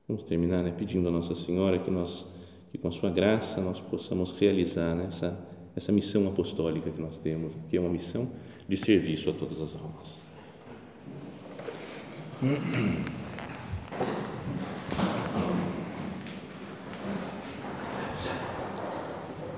Vamos 0.09 0.25
terminar 0.25 0.63
né, 0.63 0.75
pedindo 0.77 1.09
a 1.09 1.11
Nossa 1.11 1.35
Senhora 1.35 1.79
que 1.79 1.91
nós, 1.91 2.27
que 2.71 2.79
com 2.79 2.89
a 2.89 2.93
sua 2.93 3.11
graça 3.11 3.61
nós 3.61 3.81
possamos 3.81 4.33
realizar 4.33 4.95
né, 4.95 5.07
essa, 5.09 5.39
essa 5.75 5.93
missão 5.93 6.27
apostólica 6.29 6.91
que 6.91 7.01
nós 7.01 7.19
temos, 7.19 7.53
que 7.69 7.77
é 7.77 7.81
uma 7.81 7.91
missão 7.91 8.31
de 8.69 8.77
serviço 8.77 9.31
a 9.31 9.33
todas 9.33 9.61
as 9.61 9.75
almas. 9.75 10.27